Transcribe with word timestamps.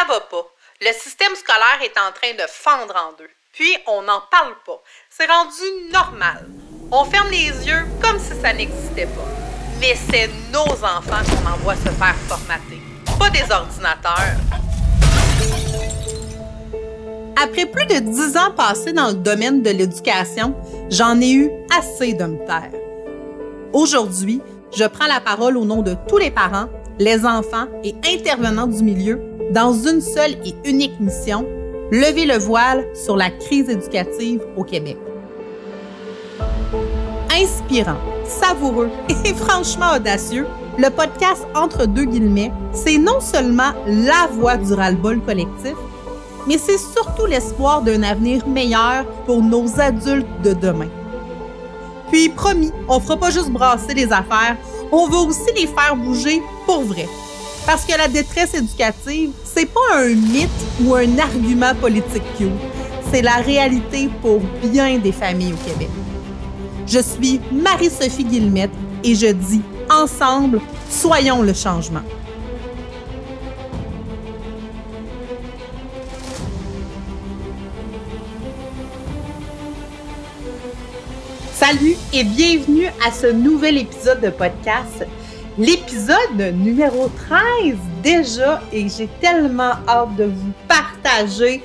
Ça 0.00 0.06
va 0.06 0.20
pas. 0.20 0.46
Le 0.80 0.92
système 0.94 1.34
scolaire 1.34 1.80
est 1.82 1.98
en 1.98 2.10
train 2.12 2.32
de 2.32 2.48
fendre 2.48 2.94
en 2.96 3.12
deux. 3.18 3.28
Puis, 3.52 3.76
on 3.86 4.00
n'en 4.00 4.22
parle 4.30 4.54
pas. 4.64 4.82
C'est 5.10 5.26
rendu 5.26 5.92
normal. 5.92 6.48
On 6.90 7.04
ferme 7.04 7.28
les 7.28 7.48
yeux 7.66 7.84
comme 8.00 8.18
si 8.18 8.30
ça 8.40 8.54
n'existait 8.54 9.06
pas. 9.06 9.28
Mais 9.78 9.94
c'est 10.10 10.30
nos 10.52 10.72
enfants 10.72 11.22
qu'on 11.28 11.50
envoie 11.50 11.74
se 11.74 11.90
faire 11.90 12.14
formater, 12.28 12.80
pas 13.18 13.28
des 13.28 13.42
ordinateurs. 13.52 14.38
Après 17.36 17.66
plus 17.66 17.86
de 17.86 17.98
dix 17.98 18.38
ans 18.38 18.52
passés 18.52 18.94
dans 18.94 19.08
le 19.08 19.14
domaine 19.14 19.62
de 19.62 19.70
l'éducation, 19.70 20.54
j'en 20.88 21.20
ai 21.20 21.32
eu 21.32 21.50
assez 21.76 22.14
de 22.14 22.24
me 22.24 22.46
taire. 22.46 22.72
Aujourd'hui, 23.74 24.40
je 24.74 24.84
prends 24.84 25.08
la 25.08 25.20
parole 25.20 25.58
au 25.58 25.66
nom 25.66 25.82
de 25.82 25.94
tous 26.08 26.16
les 26.16 26.30
parents, 26.30 26.70
les 26.98 27.26
enfants 27.26 27.66
et 27.84 27.94
intervenants 28.06 28.66
du 28.66 28.82
milieu 28.82 29.29
dans 29.50 29.72
une 29.72 30.00
seule 30.00 30.36
et 30.44 30.54
unique 30.64 30.98
mission, 31.00 31.44
lever 31.90 32.24
le 32.24 32.38
voile 32.38 32.86
sur 32.94 33.16
la 33.16 33.30
crise 33.30 33.68
éducative 33.68 34.40
au 34.56 34.62
Québec. 34.62 34.96
Inspirant, 37.32 37.98
savoureux 38.24 38.90
et 39.24 39.34
franchement 39.34 39.94
audacieux, 39.96 40.46
le 40.78 40.88
podcast 40.88 41.46
Entre 41.54 41.86
deux 41.86 42.04
guillemets, 42.04 42.52
c'est 42.72 42.98
non 42.98 43.20
seulement 43.20 43.72
la 43.86 44.28
voix 44.32 44.56
du 44.56 44.72
ras-le-bol 44.72 45.20
collectif, 45.20 45.74
mais 46.46 46.56
c'est 46.56 46.78
surtout 46.78 47.26
l'espoir 47.26 47.82
d'un 47.82 48.02
avenir 48.04 48.46
meilleur 48.46 49.04
pour 49.26 49.42
nos 49.42 49.80
adultes 49.80 50.26
de 50.44 50.52
demain. 50.52 50.88
Puis 52.10 52.28
promis, 52.28 52.72
on 52.88 53.00
fera 53.00 53.16
pas 53.16 53.30
juste 53.30 53.50
brasser 53.50 53.94
les 53.94 54.12
affaires, 54.12 54.56
on 54.92 55.08
va 55.08 55.18
aussi 55.18 55.52
les 55.56 55.66
faire 55.66 55.96
bouger 55.96 56.40
pour 56.66 56.82
vrai. 56.82 57.06
Parce 57.66 57.84
que 57.84 57.96
la 57.96 58.08
détresse 58.08 58.54
éducative, 58.54 59.30
c'est 59.44 59.66
pas 59.66 59.96
un 59.96 60.08
mythe 60.08 60.48
ou 60.82 60.94
un 60.94 61.18
argument 61.18 61.74
politique 61.74 62.22
cute. 62.36 62.48
C'est 63.12 63.22
la 63.22 63.36
réalité 63.36 64.08
pour 64.22 64.40
bien 64.64 64.98
des 64.98 65.12
familles 65.12 65.52
au 65.52 65.68
Québec. 65.68 65.88
Je 66.86 67.00
suis 67.00 67.40
Marie-Sophie 67.52 68.24
Guillemette 68.24 68.70
et 69.04 69.14
je 69.14 69.26
dis 69.26 69.62
ensemble, 69.90 70.60
soyons 70.88 71.42
le 71.42 71.54
changement. 71.54 72.02
Salut 81.54 81.94
et 82.12 82.24
bienvenue 82.24 82.86
à 83.06 83.12
ce 83.12 83.26
nouvel 83.26 83.76
épisode 83.76 84.20
de 84.22 84.30
podcast. 84.30 85.06
L'épisode 85.58 86.54
numéro 86.54 87.08
13 87.08 87.74
déjà 88.02 88.62
et 88.72 88.88
j'ai 88.88 89.08
tellement 89.20 89.72
hâte 89.88 90.14
de 90.16 90.24
vous 90.24 90.52
partager 90.68 91.60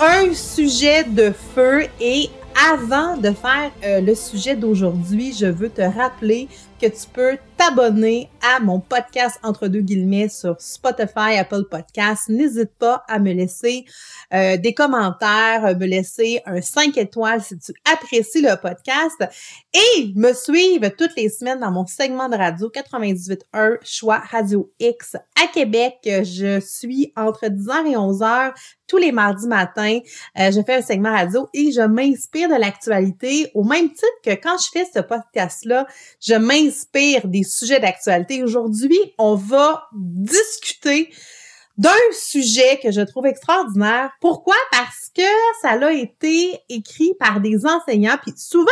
un 0.00 0.34
sujet 0.34 1.04
de 1.04 1.32
feu. 1.54 1.84
Et 2.00 2.28
avant 2.72 3.16
de 3.16 3.30
faire 3.30 3.70
euh, 3.84 4.00
le 4.00 4.14
sujet 4.16 4.56
d'aujourd'hui, 4.56 5.32
je 5.38 5.46
veux 5.46 5.70
te 5.70 5.82
rappeler 5.82 6.48
que 6.80 6.86
tu 6.86 7.06
peux 7.12 7.38
t'abonner 7.56 8.28
à 8.42 8.60
mon 8.60 8.80
podcast 8.80 9.38
entre 9.42 9.68
deux 9.68 9.80
guillemets 9.80 10.28
sur 10.28 10.60
Spotify, 10.60 11.36
Apple 11.38 11.64
Podcasts. 11.70 12.28
N'hésite 12.28 12.74
pas 12.78 13.04
à 13.08 13.18
me 13.18 13.32
laisser 13.32 13.84
euh, 14.34 14.56
des 14.56 14.74
commentaires, 14.74 15.76
me 15.78 15.86
laisser 15.86 16.40
un 16.46 16.60
5 16.60 16.98
étoiles 16.98 17.42
si 17.42 17.58
tu 17.58 17.72
apprécies 17.90 18.42
le 18.42 18.60
podcast 18.60 19.24
et 19.72 20.12
me 20.14 20.32
suivre 20.32 20.88
toutes 20.88 21.16
les 21.16 21.28
semaines 21.28 21.60
dans 21.60 21.70
mon 21.70 21.86
segment 21.86 22.28
de 22.28 22.36
radio 22.36 22.68
98.1 22.68 23.78
Choix 23.84 24.18
Radio 24.30 24.72
X 24.78 25.16
à 25.42 25.46
Québec. 25.46 25.98
Je 26.04 26.60
suis 26.60 27.12
entre 27.16 27.46
10h 27.46 27.86
et 27.86 27.94
11h 27.94 28.52
tous 28.88 28.98
les 28.98 29.12
mardis 29.12 29.46
matins. 29.46 30.00
Euh, 30.38 30.50
je 30.50 30.60
fais 30.62 30.76
un 30.76 30.82
segment 30.82 31.12
radio 31.12 31.48
et 31.54 31.72
je 31.72 31.80
m'inspire 31.80 32.50
de 32.50 32.56
l'actualité 32.56 33.50
au 33.54 33.64
même 33.64 33.88
titre 33.88 34.20
que 34.22 34.32
quand 34.32 34.58
je 34.58 34.68
fais 34.70 34.84
ce 34.94 35.00
podcast-là, 35.00 35.86
je 36.20 36.34
m'inspire 36.34 36.72
inspire 36.72 37.28
des 37.28 37.42
sujets 37.42 37.80
d'actualité. 37.80 38.31
Aujourd'hui, 38.40 38.98
on 39.18 39.34
va 39.34 39.88
discuter 39.92 41.10
d'un 41.78 41.90
sujet 42.12 42.78
que 42.82 42.90
je 42.90 43.00
trouve 43.00 43.26
extraordinaire. 43.26 44.10
Pourquoi? 44.20 44.54
Parce 44.70 45.10
que 45.14 45.22
ça 45.60 45.70
a 45.70 45.92
été 45.92 46.58
écrit 46.68 47.12
par 47.18 47.40
des 47.40 47.66
enseignants. 47.66 48.16
Puis 48.22 48.32
souvent, 48.36 48.70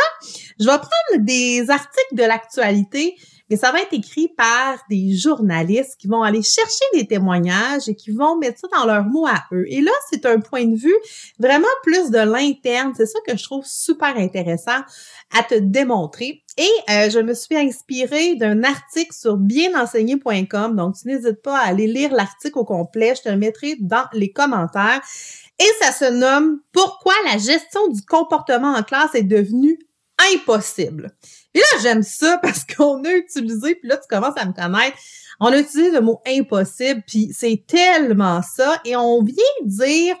je 0.59 0.65
vais 0.65 0.77
prendre 0.77 1.25
des 1.25 1.69
articles 1.69 2.13
de 2.13 2.23
l'actualité 2.23 3.15
et 3.51 3.57
ça 3.57 3.73
va 3.73 3.81
être 3.81 3.91
écrit 3.91 4.29
par 4.29 4.77
des 4.89 5.13
journalistes 5.13 5.97
qui 5.99 6.07
vont 6.07 6.23
aller 6.23 6.41
chercher 6.41 6.85
des 6.93 7.05
témoignages 7.05 7.89
et 7.89 7.95
qui 7.95 8.11
vont 8.11 8.37
mettre 8.37 8.59
ça 8.59 8.67
dans 8.73 8.85
leurs 8.85 9.03
mots 9.03 9.27
à 9.27 9.43
eux. 9.51 9.65
Et 9.67 9.81
là, 9.81 9.91
c'est 10.09 10.25
un 10.25 10.39
point 10.39 10.65
de 10.65 10.77
vue 10.77 10.95
vraiment 11.37 11.67
plus 11.83 12.11
de 12.11 12.19
l'interne. 12.19 12.93
C'est 12.95 13.07
ça 13.07 13.19
que 13.27 13.35
je 13.35 13.43
trouve 13.43 13.65
super 13.65 14.15
intéressant 14.15 14.79
à 15.37 15.43
te 15.43 15.55
démontrer. 15.55 16.45
Et 16.57 16.69
euh, 16.89 17.09
je 17.09 17.19
me 17.19 17.33
suis 17.33 17.57
inspirée 17.57 18.35
d'un 18.35 18.63
article 18.63 19.13
sur 19.13 19.35
bienenseigner.com. 19.35 20.77
Donc, 20.77 20.95
tu 20.95 21.09
n'hésites 21.09 21.41
pas 21.41 21.59
à 21.59 21.67
aller 21.67 21.87
lire 21.87 22.13
l'article 22.13 22.57
au 22.57 22.63
complet. 22.63 23.15
Je 23.17 23.23
te 23.23 23.29
le 23.29 23.37
mettrai 23.37 23.75
dans 23.81 24.05
les 24.13 24.31
commentaires. 24.31 25.01
Et 25.59 25.83
ça 25.83 25.91
se 25.91 26.09
nomme 26.09 26.61
Pourquoi 26.71 27.13
la 27.25 27.37
gestion 27.37 27.85
du 27.89 28.01
comportement 28.03 28.75
en 28.75 28.83
classe 28.83 29.13
est 29.13 29.23
devenue 29.23 29.77
impossible. 30.33 31.11
Et 31.53 31.59
là, 31.59 31.65
j'aime 31.81 32.03
ça 32.03 32.37
parce 32.41 32.63
qu'on 32.65 33.03
a 33.03 33.11
utilisé, 33.11 33.75
puis 33.75 33.89
là, 33.89 33.97
tu 33.97 34.07
commences 34.09 34.37
à 34.37 34.45
me 34.45 34.53
connaître, 34.53 34.97
on 35.39 35.47
a 35.47 35.57
utilisé 35.57 35.91
le 35.91 36.01
mot 36.01 36.21
impossible, 36.27 37.03
puis 37.07 37.29
c'est 37.33 37.63
tellement 37.67 38.41
ça, 38.41 38.79
et 38.85 38.95
on 38.95 39.23
vient 39.23 39.35
dire 39.63 40.15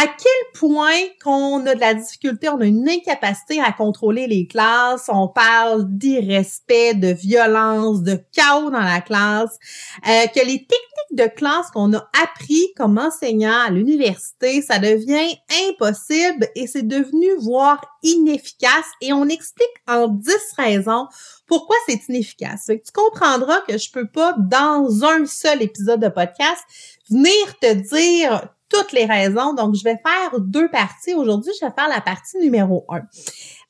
à 0.00 0.06
quel 0.06 0.60
point 0.60 1.08
qu'on 1.24 1.66
a 1.66 1.74
de 1.74 1.80
la 1.80 1.92
difficulté, 1.92 2.48
on 2.48 2.60
a 2.60 2.66
une 2.66 2.88
incapacité 2.88 3.60
à 3.60 3.72
contrôler 3.72 4.28
les 4.28 4.46
classes, 4.46 5.10
on 5.12 5.26
parle 5.26 5.86
d'irrespect, 5.88 6.94
de 6.94 7.08
violence, 7.08 8.02
de 8.02 8.20
chaos 8.30 8.70
dans 8.70 8.78
la 8.78 9.00
classe, 9.00 9.58
euh, 10.06 10.26
que 10.28 10.46
les 10.46 10.64
techniques 10.66 11.16
de 11.16 11.26
classe 11.26 11.72
qu'on 11.72 11.92
a 11.94 12.08
appris 12.22 12.72
comme 12.76 12.96
enseignant 12.96 13.58
à 13.66 13.70
l'université, 13.70 14.62
ça 14.62 14.78
devient 14.78 15.34
impossible 15.68 16.46
et 16.54 16.68
c'est 16.68 16.86
devenu 16.86 17.26
voire 17.40 17.84
inefficace 18.04 18.86
et 19.00 19.12
on 19.12 19.24
explique 19.24 19.66
en 19.88 20.06
10 20.06 20.32
raisons 20.56 21.08
pourquoi 21.48 21.74
c'est 21.88 22.08
inefficace. 22.08 22.66
tu 22.66 22.92
comprendras 22.94 23.62
que 23.62 23.76
je 23.76 23.90
peux 23.90 24.06
pas 24.06 24.36
dans 24.38 25.04
un 25.04 25.26
seul 25.26 25.60
épisode 25.60 26.00
de 26.00 26.08
podcast 26.08 26.62
venir 27.10 27.58
te 27.60 27.74
dire 27.74 28.48
toutes 28.68 28.92
les 28.92 29.06
raisons. 29.06 29.54
Donc, 29.54 29.74
je 29.74 29.84
vais 29.84 29.96
faire 30.04 30.40
deux 30.40 30.68
parties. 30.70 31.14
Aujourd'hui, 31.14 31.52
je 31.60 31.66
vais 31.66 31.72
faire 31.72 31.88
la 31.88 32.00
partie 32.00 32.38
numéro 32.38 32.84
un. 32.88 33.00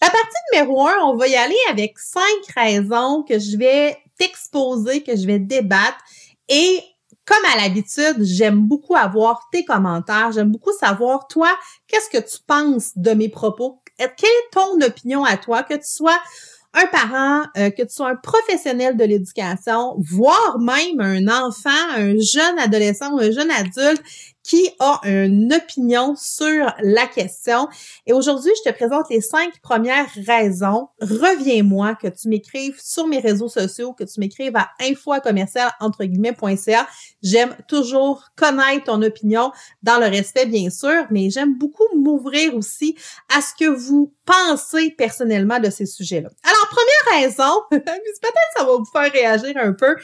La 0.00 0.10
partie 0.10 0.36
numéro 0.52 0.86
un, 0.86 0.96
on 1.04 1.16
va 1.16 1.28
y 1.28 1.36
aller 1.36 1.56
avec 1.70 1.98
cinq 1.98 2.22
raisons 2.56 3.22
que 3.22 3.38
je 3.38 3.56
vais 3.56 3.96
t'exposer, 4.18 5.02
que 5.02 5.16
je 5.16 5.26
vais 5.26 5.38
débattre. 5.38 5.98
Et 6.48 6.82
comme 7.24 7.44
à 7.52 7.62
l'habitude, 7.62 8.16
j'aime 8.20 8.66
beaucoup 8.66 8.96
avoir 8.96 9.48
tes 9.52 9.64
commentaires. 9.64 10.32
J'aime 10.32 10.50
beaucoup 10.50 10.72
savoir, 10.72 11.26
toi, 11.28 11.48
qu'est-ce 11.86 12.08
que 12.08 12.24
tu 12.24 12.38
penses 12.46 12.96
de 12.96 13.12
mes 13.12 13.28
propos? 13.28 13.82
Quelle 13.98 14.08
est 14.08 14.50
ton 14.52 14.80
opinion 14.80 15.24
à 15.24 15.36
toi? 15.36 15.62
Que 15.62 15.74
tu 15.74 15.84
sois 15.84 16.18
un 16.74 16.86
parent, 16.86 17.46
euh, 17.56 17.70
que 17.70 17.82
tu 17.82 17.90
sois 17.90 18.10
un 18.10 18.16
professionnel 18.16 18.96
de 18.96 19.04
l'éducation, 19.04 19.96
voire 19.98 20.58
même 20.58 21.00
un 21.00 21.26
enfant, 21.28 21.70
un 21.96 22.14
jeune 22.18 22.58
adolescent 22.58 23.18
un 23.18 23.30
jeune 23.30 23.50
adulte 23.50 24.02
qui 24.48 24.70
a 24.78 25.00
une 25.04 25.52
opinion 25.52 26.14
sur 26.16 26.72
la 26.80 27.06
question. 27.06 27.68
Et 28.06 28.14
aujourd'hui, 28.14 28.50
je 28.64 28.70
te 28.70 28.74
présente 28.74 29.04
les 29.10 29.20
cinq 29.20 29.60
premières 29.60 30.08
raisons. 30.26 30.88
Reviens-moi 31.02 31.94
que 31.96 32.08
tu 32.08 32.28
m'écrives 32.28 32.80
sur 32.82 33.06
mes 33.06 33.18
réseaux 33.18 33.50
sociaux, 33.50 33.92
que 33.92 34.04
tu 34.04 34.20
m'écrives 34.20 34.56
à 34.56 34.70
info 34.80 35.12
commercial 35.22 35.70
entre 35.80 36.04
guillemets.ca. 36.04 36.88
J'aime 37.22 37.54
toujours 37.68 38.24
connaître 38.36 38.84
ton 38.84 39.02
opinion 39.02 39.52
dans 39.82 39.98
le 39.98 40.06
respect, 40.06 40.46
bien 40.46 40.70
sûr, 40.70 41.04
mais 41.10 41.28
j'aime 41.28 41.58
beaucoup 41.58 41.84
m'ouvrir 41.94 42.54
aussi 42.54 42.96
à 43.36 43.42
ce 43.42 43.52
que 43.52 43.68
vous 43.68 44.14
pensez 44.24 44.94
personnellement 44.96 45.58
de 45.58 45.70
ces 45.70 45.86
sujets-là. 45.86 46.28
Alors, 46.42 46.68
première 46.68 47.22
raison, 47.22 47.62
peut-être 47.70 48.56
ça 48.56 48.64
va 48.64 48.72
vous 48.72 48.84
faire 48.92 49.12
réagir 49.12 49.56
un 49.56 49.72
peu, 49.72 49.96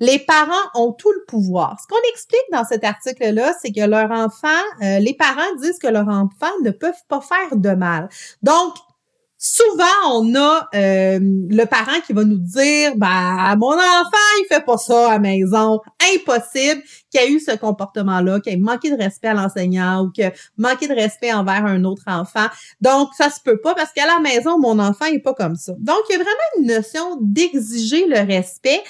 les 0.00 0.18
parents 0.18 0.52
ont 0.74 0.92
tout 0.92 1.12
le 1.12 1.24
pouvoir. 1.26 1.76
Ce 1.80 1.86
qu'on 1.86 2.10
explique 2.12 2.40
dans 2.52 2.64
cet 2.64 2.84
article-là, 2.84 3.54
c'est 3.60 3.72
que 3.72 3.87
leur 3.88 4.10
enfant, 4.10 4.48
euh, 4.82 4.98
les 5.00 5.14
parents 5.14 5.54
disent 5.60 5.78
que 5.78 5.88
leurs 5.88 6.08
enfants 6.08 6.46
ne 6.62 6.70
peuvent 6.70 7.04
pas 7.08 7.20
faire 7.20 7.56
de 7.56 7.70
mal. 7.70 8.08
Donc, 8.42 8.74
souvent, 9.38 9.84
on 10.14 10.34
a 10.34 10.68
euh, 10.74 11.18
le 11.22 11.64
parent 11.64 12.00
qui 12.04 12.12
va 12.12 12.24
nous 12.24 12.38
dire, 12.38 12.96
bah, 12.96 13.54
mon 13.56 13.72
enfant, 13.72 14.28
il 14.40 14.46
fait 14.48 14.64
pas 14.64 14.76
ça 14.76 15.10
à 15.10 15.12
la 15.12 15.18
maison. 15.20 15.80
Impossible 16.14 16.82
qu'il 17.10 17.20
ait 17.20 17.30
eu 17.30 17.40
ce 17.40 17.56
comportement-là, 17.56 18.40
qu'il 18.40 18.52
ait 18.52 18.56
manqué 18.56 18.90
de 18.90 18.96
respect 18.96 19.28
à 19.28 19.34
l'enseignant 19.34 20.04
ou 20.04 20.10
qu'il 20.10 20.32
manqué 20.56 20.88
de 20.88 20.94
respect 20.94 21.32
envers 21.32 21.64
un 21.64 21.84
autre 21.84 22.02
enfant. 22.06 22.46
Donc, 22.80 23.10
ça 23.16 23.30
se 23.30 23.40
peut 23.40 23.60
pas 23.60 23.74
parce 23.74 23.92
qu'à 23.92 24.06
la 24.06 24.18
maison, 24.18 24.58
mon 24.58 24.78
enfant 24.80 25.06
est 25.06 25.20
pas 25.20 25.34
comme 25.34 25.54
ça. 25.54 25.72
Donc, 25.78 26.00
il 26.10 26.14
y 26.14 26.16
a 26.16 26.18
vraiment 26.18 26.58
une 26.58 26.66
notion 26.66 27.18
d'exiger 27.20 28.06
le 28.08 28.18
respect 28.26 28.82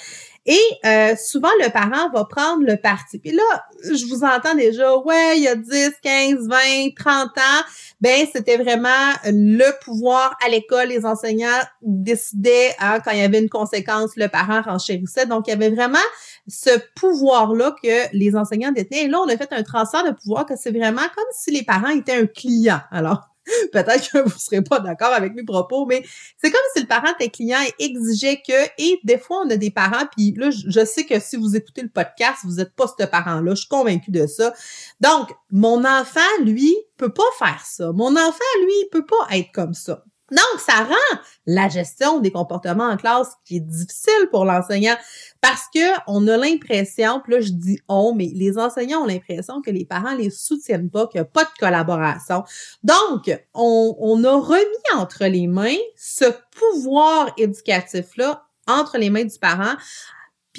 Et 0.51 0.57
euh, 0.83 1.15
souvent, 1.15 1.51
le 1.61 1.69
parent 1.69 2.09
va 2.11 2.25
prendre 2.25 2.65
le 2.65 2.75
parti. 2.75 3.19
Puis 3.19 3.31
là, 3.31 3.43
je 3.83 4.03
vous 4.07 4.23
entends 4.23 4.55
déjà, 4.55 4.97
ouais, 4.97 5.37
il 5.37 5.43
y 5.43 5.47
a 5.47 5.53
10, 5.53 5.91
15, 6.01 6.47
20, 6.47 6.57
30 6.97 7.27
ans, 7.37 7.61
ben 8.01 8.25
c'était 8.33 8.57
vraiment 8.57 9.13
le 9.25 9.79
pouvoir 9.85 10.35
à 10.43 10.49
l'école. 10.49 10.87
Les 10.87 11.05
enseignants 11.05 11.61
décidaient, 11.83 12.75
hein, 12.79 12.99
quand 12.99 13.11
il 13.11 13.19
y 13.19 13.21
avait 13.21 13.39
une 13.39 13.49
conséquence, 13.49 14.13
le 14.15 14.27
parent 14.27 14.63
renchérissait. 14.63 15.27
Donc, 15.27 15.45
il 15.45 15.51
y 15.51 15.53
avait 15.53 15.69
vraiment 15.69 15.99
ce 16.47 16.71
pouvoir-là 16.95 17.75
que 17.83 18.07
les 18.13 18.35
enseignants 18.35 18.71
détenaient. 18.71 19.03
Et 19.03 19.07
là, 19.07 19.19
on 19.19 19.29
a 19.29 19.37
fait 19.37 19.53
un 19.53 19.61
transfert 19.61 20.03
de 20.03 20.15
pouvoir 20.15 20.47
que 20.47 20.55
c'est 20.57 20.71
vraiment 20.71 21.07
comme 21.15 21.29
si 21.31 21.51
les 21.51 21.61
parents 21.61 21.89
étaient 21.89 22.19
un 22.19 22.25
client. 22.25 22.79
Alors, 22.89 23.28
Peut-être 23.71 24.11
que 24.11 24.17
vous 24.19 24.33
ne 24.33 24.39
serez 24.39 24.61
pas 24.61 24.79
d'accord 24.79 25.13
avec 25.13 25.33
mes 25.33 25.43
propos, 25.43 25.85
mais 25.85 26.03
c'est 26.37 26.51
comme 26.51 26.61
si 26.75 26.81
le 26.81 26.87
parent 26.87 27.13
était 27.19 27.29
client 27.29 27.59
et 27.65 27.85
exigeait 27.85 28.41
que, 28.45 28.65
et 28.77 28.99
des 29.03 29.17
fois, 29.17 29.43
on 29.45 29.49
a 29.49 29.57
des 29.57 29.71
parents, 29.71 30.05
puis 30.15 30.33
là, 30.37 30.49
je 30.51 30.85
sais 30.85 31.05
que 31.05 31.19
si 31.19 31.35
vous 31.35 31.55
écoutez 31.55 31.81
le 31.81 31.89
podcast, 31.89 32.39
vous 32.43 32.55
n'êtes 32.55 32.75
pas 32.75 32.85
ce 32.87 33.05
parent-là, 33.05 33.51
je 33.51 33.61
suis 33.61 33.67
convaincue 33.67 34.11
de 34.11 34.27
ça. 34.27 34.53
Donc, 34.99 35.29
mon 35.51 35.85
enfant, 35.85 36.19
lui, 36.43 36.75
peut 36.97 37.13
pas 37.13 37.23
faire 37.37 37.63
ça. 37.65 37.91
Mon 37.91 38.11
enfant, 38.15 38.43
lui, 38.61 38.73
il 38.83 38.89
peut 38.91 39.05
pas 39.05 39.35
être 39.37 39.51
comme 39.51 39.73
ça. 39.73 40.03
Donc, 40.31 40.59
ça 40.59 40.83
rend 40.83 41.19
la 41.45 41.67
gestion 41.67 42.19
des 42.19 42.31
comportements 42.31 42.87
en 42.87 42.97
classe 42.97 43.33
qui 43.45 43.57
est 43.57 43.61
difficile 43.61 44.27
pour 44.31 44.45
l'enseignant 44.45 44.95
parce 45.41 45.63
que 45.73 45.79
on 46.07 46.27
a 46.27 46.37
l'impression, 46.37 47.21
puis 47.21 47.33
là 47.33 47.41
je 47.41 47.51
dis 47.51 47.79
on, 47.87 48.13
mais 48.13 48.29
les 48.33 48.57
enseignants 48.57 49.01
ont 49.01 49.07
l'impression 49.07 49.61
que 49.61 49.71
les 49.71 49.85
parents 49.85 50.13
les 50.13 50.29
soutiennent 50.29 50.89
pas, 50.89 51.07
qu'il 51.07 51.19
n'y 51.19 51.25
a 51.25 51.25
pas 51.25 51.43
de 51.43 51.49
collaboration. 51.59 52.43
Donc, 52.83 53.31
on, 53.53 53.95
on 53.99 54.23
a 54.23 54.35
remis 54.39 54.97
entre 54.97 55.25
les 55.25 55.47
mains 55.47 55.77
ce 55.95 56.25
pouvoir 56.51 57.31
éducatif-là 57.37 58.45
entre 58.67 58.97
les 58.97 59.09
mains 59.09 59.25
du 59.25 59.39
parent 59.39 59.75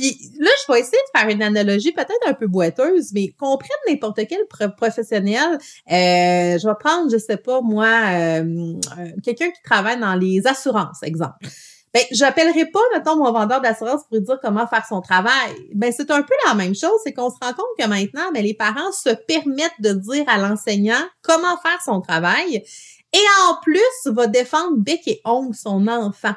puis 0.00 0.32
là, 0.38 0.50
je 0.66 0.72
vais 0.72 0.80
essayer 0.80 0.96
de 0.96 1.18
faire 1.18 1.28
une 1.28 1.42
analogie 1.42 1.92
peut-être 1.92 2.26
un 2.26 2.32
peu 2.32 2.46
boiteuse, 2.46 3.12
mais 3.12 3.34
qu'on 3.38 3.58
prenne 3.58 3.70
n'importe 3.86 4.20
quel 4.26 4.46
professionnel. 4.76 5.58
Euh, 5.90 6.58
je 6.58 6.66
vais 6.66 6.74
prendre, 6.80 7.10
je 7.10 7.18
sais 7.18 7.36
pas 7.36 7.60
moi, 7.60 7.86
euh, 7.86 8.74
euh, 8.98 9.10
quelqu'un 9.22 9.50
qui 9.50 9.62
travaille 9.62 10.00
dans 10.00 10.14
les 10.14 10.46
assurances, 10.46 11.02
exemple. 11.02 11.46
Ben, 11.92 12.02
j'appellerai 12.12 12.66
pas, 12.66 12.80
mettons, 12.94 13.16
mon 13.16 13.30
vendeur 13.30 13.60
d'assurance 13.60 14.04
pour 14.04 14.16
lui 14.16 14.24
dire 14.24 14.38
comment 14.40 14.66
faire 14.68 14.86
son 14.88 15.02
travail. 15.02 15.52
Ben, 15.74 15.92
c'est 15.94 16.10
un 16.10 16.22
peu 16.22 16.34
la 16.46 16.54
même 16.54 16.74
chose, 16.74 16.98
c'est 17.04 17.12
qu'on 17.12 17.28
se 17.28 17.36
rend 17.42 17.52
compte 17.52 17.66
que 17.78 17.86
maintenant, 17.86 18.32
ben, 18.32 18.42
les 18.42 18.54
parents 18.54 18.92
se 18.92 19.10
permettent 19.10 19.80
de 19.80 19.92
dire 19.92 20.24
à 20.28 20.38
l'enseignant 20.38 21.04
comment 21.20 21.58
faire 21.58 21.82
son 21.84 22.00
travail 22.00 22.64
et 23.12 23.24
en 23.48 23.56
plus 23.60 24.06
va 24.06 24.28
défendre 24.28 24.76
bec 24.78 25.02
et 25.06 25.20
ongle 25.26 25.54
son 25.54 25.88
enfant. 25.88 26.34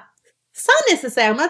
Sans 0.53 0.91
nécessairement, 0.91 1.47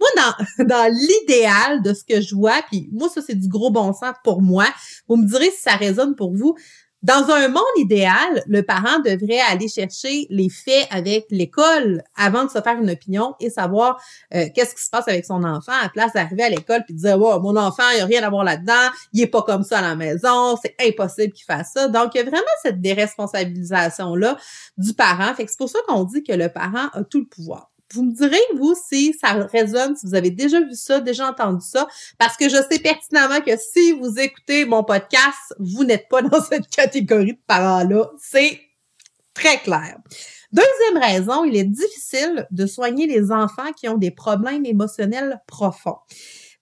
moi, 0.00 0.08
dans, 0.16 0.64
dans 0.66 0.92
l'idéal 0.92 1.82
de 1.82 1.94
ce 1.94 2.04
que 2.04 2.20
je 2.20 2.34
vois, 2.34 2.62
puis 2.70 2.88
moi, 2.92 3.08
ça, 3.08 3.20
c'est 3.26 3.34
du 3.34 3.48
gros 3.48 3.70
bon 3.70 3.92
sens 3.92 4.14
pour 4.24 4.42
moi. 4.42 4.66
Vous 5.08 5.16
me 5.16 5.26
direz 5.26 5.50
si 5.50 5.62
ça 5.62 5.76
résonne 5.76 6.14
pour 6.16 6.34
vous. 6.34 6.56
Dans 7.02 7.30
un 7.30 7.48
monde 7.48 7.62
idéal, 7.76 8.42
le 8.48 8.62
parent 8.62 8.98
devrait 8.98 9.38
aller 9.38 9.68
chercher 9.68 10.26
les 10.28 10.48
faits 10.48 10.88
avec 10.90 11.26
l'école 11.30 12.02
avant 12.16 12.44
de 12.44 12.50
se 12.50 12.60
faire 12.60 12.80
une 12.80 12.90
opinion 12.90 13.34
et 13.38 13.48
savoir 13.48 14.02
euh, 14.34 14.46
qu'est-ce 14.52 14.74
qui 14.74 14.82
se 14.82 14.90
passe 14.90 15.06
avec 15.06 15.24
son 15.24 15.44
enfant 15.44 15.74
à 15.80 15.88
place 15.88 16.14
d'arriver 16.14 16.42
à 16.42 16.48
l'école 16.48 16.82
puis 16.84 16.94
de 16.94 16.98
dire 16.98 17.16
wow, 17.16 17.38
mon 17.40 17.56
enfant, 17.56 17.84
il 17.94 18.00
a 18.00 18.06
rien 18.06 18.24
à 18.24 18.30
voir 18.30 18.42
là-dedans, 18.42 18.90
il 19.12 19.22
est 19.22 19.28
pas 19.28 19.42
comme 19.42 19.62
ça 19.62 19.78
à 19.78 19.82
la 19.82 19.94
maison, 19.94 20.56
c'est 20.60 20.74
impossible 20.80 21.32
qu'il 21.32 21.44
fasse 21.44 21.72
ça. 21.74 21.86
Donc, 21.86 22.14
il 22.14 22.18
y 22.18 22.20
a 22.22 22.24
vraiment 22.24 22.44
cette 22.62 22.80
déresponsabilisation-là 22.80 24.36
du 24.78 24.94
parent. 24.94 25.32
Fait 25.34 25.44
que 25.44 25.50
c'est 25.50 25.58
pour 25.58 25.68
ça 25.68 25.78
qu'on 25.86 26.02
dit 26.02 26.24
que 26.24 26.32
le 26.32 26.48
parent 26.48 26.88
a 26.92 27.04
tout 27.04 27.20
le 27.20 27.26
pouvoir. 27.26 27.70
Vous 27.92 28.02
me 28.02 28.12
direz, 28.12 28.40
vous, 28.56 28.74
si 28.88 29.14
ça 29.20 29.32
résonne, 29.32 29.96
si 29.96 30.06
vous 30.06 30.14
avez 30.14 30.30
déjà 30.30 30.60
vu 30.60 30.74
ça, 30.74 31.00
déjà 31.00 31.28
entendu 31.28 31.64
ça, 31.64 31.86
parce 32.18 32.36
que 32.36 32.48
je 32.48 32.56
sais 32.56 32.78
pertinemment 32.78 33.40
que 33.40 33.56
si 33.56 33.92
vous 33.92 34.18
écoutez 34.18 34.64
mon 34.64 34.82
podcast, 34.82 35.54
vous 35.58 35.84
n'êtes 35.84 36.08
pas 36.08 36.22
dans 36.22 36.42
cette 36.50 36.68
catégorie 36.68 37.34
de 37.34 37.42
parents-là. 37.46 38.10
C'est 38.18 38.60
très 39.34 39.58
clair. 39.58 39.98
Deuxième 40.52 41.02
raison, 41.02 41.44
il 41.44 41.56
est 41.56 41.64
difficile 41.64 42.46
de 42.50 42.66
soigner 42.66 43.06
les 43.06 43.30
enfants 43.30 43.72
qui 43.76 43.88
ont 43.88 43.98
des 43.98 44.10
problèmes 44.10 44.64
émotionnels 44.64 45.40
profonds. 45.46 45.98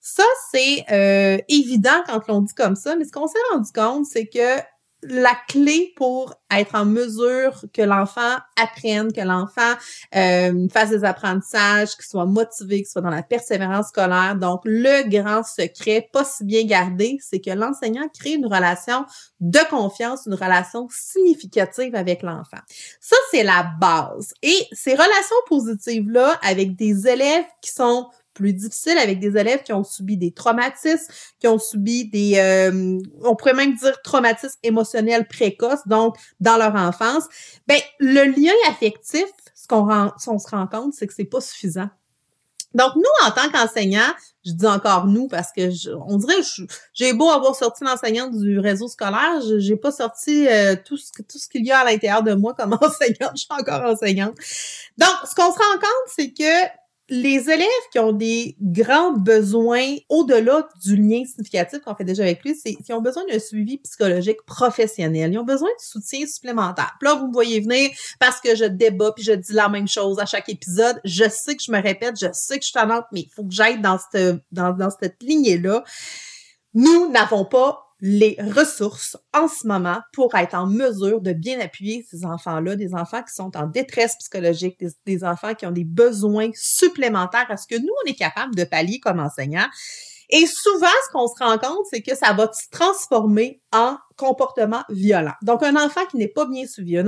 Ça, 0.01 0.25
c'est 0.53 0.85
euh, 0.91 1.39
évident 1.49 2.03
quand 2.07 2.21
on 2.29 2.43
dit 2.43 2.55
comme 2.55 2.77
ça, 2.77 2.97
mais 2.97 3.05
ce 3.05 3.13
qu'on 3.13 3.27
s'est 3.27 3.39
rendu 3.53 3.71
compte, 3.73 4.05
c'est 4.05 4.27
que 4.27 4.61
la 5.09 5.35
clé 5.49 5.93
pour 5.97 6.35
être 6.51 6.75
en 6.75 6.85
mesure 6.85 7.65
que 7.73 7.83
l'enfant 7.83 8.37
apprenne, 8.61 9.13
que 9.13 9.21
l'enfant 9.21 9.75
euh, 10.15 10.69
fasse 10.73 10.91
des 10.91 11.05
apprentissages, 11.05 11.97
qu'il 11.97 12.05
soit 12.05 12.27
motivé, 12.27 12.79
qu'il 12.79 12.87
soit 12.87 13.03
dans 13.03 13.11
la 13.11 13.23
persévérance 13.23 13.89
scolaire. 13.89 14.37
Donc, 14.37 14.61
le 14.65 15.09
grand 15.09 15.43
secret, 15.43 16.09
pas 16.13 16.25
si 16.25 16.45
bien 16.45 16.65
gardé, 16.65 17.19
c'est 17.21 17.41
que 17.41 17.51
l'enseignant 17.51 18.09
crée 18.19 18.35
une 18.35 18.47
relation 18.47 19.05
de 19.41 19.59
confiance, 19.69 20.27
une 20.27 20.35
relation 20.35 20.89
significative 20.91 21.95
avec 21.95 22.23
l'enfant. 22.23 22.63
Ça, 23.01 23.17
c'est 23.31 23.43
la 23.43 23.67
base. 23.81 24.33
Et 24.43 24.67
ces 24.73 24.93
relations 24.93 25.37
positives-là, 25.49 26.39
avec 26.43 26.77
des 26.77 27.09
élèves 27.09 27.45
qui 27.61 27.71
sont 27.71 28.09
plus 28.35 28.53
difficile 28.53 28.99
avec 28.99 29.21
des 29.21 29.37
élèves 29.37 29.63
qui 29.63 29.73
ont 29.73 29.85
subi 29.85 30.17
des 30.17 30.33
traumatismes, 30.33 31.13
qui 31.41 31.47
ont 31.47 31.59
subi 31.59 32.09
des, 32.09 32.35
euh, 32.37 32.99
on 33.23 33.37
pourrait 33.37 33.55
même 33.55 33.75
dire 33.75 34.01
traumatismes 34.03 34.59
émotionnels 34.63 35.27
précoces, 35.27 35.87
donc 35.87 36.17
dans 36.41 36.57
leur 36.57 36.75
enfance. 36.75 37.25
Ben 37.67 37.79
le 38.01 38.25
lien 38.25 38.53
affectif, 38.69 39.27
ce 39.55 39.67
qu'on 39.67 39.89
on 40.27 40.39
se 40.39 40.49
rend 40.49 40.67
compte, 40.67 40.95
c'est 40.95 41.07
que 41.07 41.15
c'est 41.15 41.25
pas 41.25 41.41
suffisant. 41.41 41.89
Donc, 42.75 42.97
nous, 42.97 43.03
en 43.25 43.31
tant 43.31 43.49
qu'enseignants, 43.51 44.13
je 44.45 44.51
dis 44.51 44.67
encore 44.67 45.07
nous 45.07 45.29
parce 45.29 45.53
que 45.53 45.71
on 46.09 46.17
dirait 46.17 46.43
j'ai 46.93 47.13
beau 47.13 47.31
avoir 47.31 47.55
sorti 47.55 47.85
l'enseignante 47.85 48.37
du 48.37 48.59
réseau 48.59 48.89
scolaire, 48.89 49.41
j'ai 49.59 49.77
pas 49.77 49.93
sorti 49.93 50.49
euh, 50.49 50.75
tout 50.85 50.97
ce 50.97 51.11
tout 51.23 51.39
ce 51.39 51.49
qu'il 51.49 51.65
y 51.65 51.71
a 51.71 51.79
à 51.79 51.85
l'intérieur 51.85 52.25
de 52.25 52.35
moi 52.35 52.53
comme 52.53 52.73
enseignante, 52.81 53.33
je 53.37 53.43
suis 53.43 53.49
encore 53.51 53.83
enseignante. 53.83 54.35
Donc, 54.99 55.15
ce 55.25 55.35
qu'on 55.37 55.53
se 55.53 55.59
rend 55.59 55.79
compte, 55.81 56.09
c'est 56.09 56.33
que 56.33 56.84
les 57.11 57.51
élèves 57.51 57.69
qui 57.93 57.99
ont 57.99 58.13
des 58.13 58.57
grands 58.61 59.13
besoins 59.13 59.95
au-delà 60.09 60.67
du 60.83 60.97
lien 60.97 61.23
significatif 61.27 61.81
qu'on 61.81 61.95
fait 61.95 62.05
déjà 62.05 62.23
avec 62.23 62.43
lui, 62.43 62.55
c'est 62.55 62.75
qu'ils 62.75 62.95
ont 62.95 63.03
besoin 63.03 63.23
d'un 63.31 63.39
suivi 63.39 63.79
psychologique 63.79 64.43
professionnel. 64.47 65.33
Ils 65.33 65.39
ont 65.39 65.45
besoin 65.45 65.69
de 65.69 65.85
soutien 65.85 66.27
supplémentaire. 66.27 66.97
Puis 66.99 67.09
là, 67.09 67.17
vous 67.17 67.29
me 67.29 67.33
voyez 67.33 67.61
venir 67.61 67.91
parce 68.19 68.41
que 68.41 68.57
je 68.57 68.65
débat 68.65 69.13
puis 69.13 69.23
je 69.23 69.33
dis 69.33 69.53
la 69.53 69.69
même 69.69 69.89
chose 69.89 70.19
à 70.19 70.25
chaque 70.25 70.49
épisode. 70.49 70.99
Je 71.05 71.29
sais 71.29 71.57
que 71.57 71.63
je 71.63 71.73
me 71.73 71.83
répète, 71.83 72.19
je 72.19 72.29
sais 72.33 72.59
que 72.59 72.65
je 72.65 72.71
suis 72.71 72.81
mais 73.13 73.21
il 73.21 73.31
faut 73.35 73.45
que 73.45 73.53
j'aille 73.53 73.81
dans 73.81 73.99
cette, 73.99 74.39
dans 74.51 74.91
cette 74.91 75.23
lignée-là. 75.23 75.85
Nous 76.73 77.11
n'avons 77.11 77.45
pas 77.45 77.84
les 78.01 78.37
ressources 78.55 79.17
en 79.33 79.49
ce 79.49 79.67
moment 79.67 79.99
pour 80.13 80.35
être 80.35 80.55
en 80.55 80.67
mesure 80.67 81.21
de 81.21 81.33
bien 81.33 81.61
appuyer 81.61 82.05
ces 82.09 82.25
enfants-là, 82.25 82.77
des 82.77 82.95
enfants 82.95 83.23
qui 83.23 83.35
sont 83.35 83.57
en 83.57 83.67
détresse 83.67 84.17
psychologique, 84.19 84.83
des, 85.07 85.25
enfants 85.25 85.55
qui 85.55 85.67
ont 85.67 85.71
des 85.71 85.85
besoins 85.85 86.51
supplémentaires 86.55 87.47
à 87.49 87.57
ce 87.57 87.67
que 87.67 87.79
nous, 87.81 87.93
on 88.05 88.11
est 88.11 88.15
capable 88.15 88.55
de 88.55 88.65
pallier 88.65 89.01
comme 89.01 89.21
enseignants. 89.21 89.69
Et 90.31 90.47
souvent, 90.47 90.87
ce 91.07 91.13
qu'on 91.13 91.29
se 91.29 91.43
rend 91.43 91.59
compte, 91.59 91.87
c'est 91.91 92.03
que 92.03 92.17
ça 92.17 92.33
va 92.33 92.51
se 92.53 92.69
transformer 92.71 93.63
en 93.73 93.97
comportement 94.17 94.83
violent. 94.89 95.33
Donc, 95.43 95.63
un 95.63 95.77
enfant 95.77 96.03
qui 96.11 96.17
n'est 96.17 96.29
pas 96.29 96.47
bien 96.47 96.67
suivi, 96.67 96.99
un, 96.99 97.07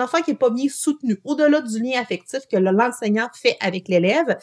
enfant 0.00 0.22
qui 0.22 0.32
n'est 0.32 0.36
pas 0.36 0.50
bien 0.50 0.66
soutenu, 0.68 1.20
au-delà 1.24 1.60
du 1.60 1.80
lien 1.80 2.00
affectif 2.00 2.40
que 2.50 2.56
l'enseignant 2.56 3.28
fait 3.34 3.56
avec 3.60 3.88
l'élève, 3.88 4.36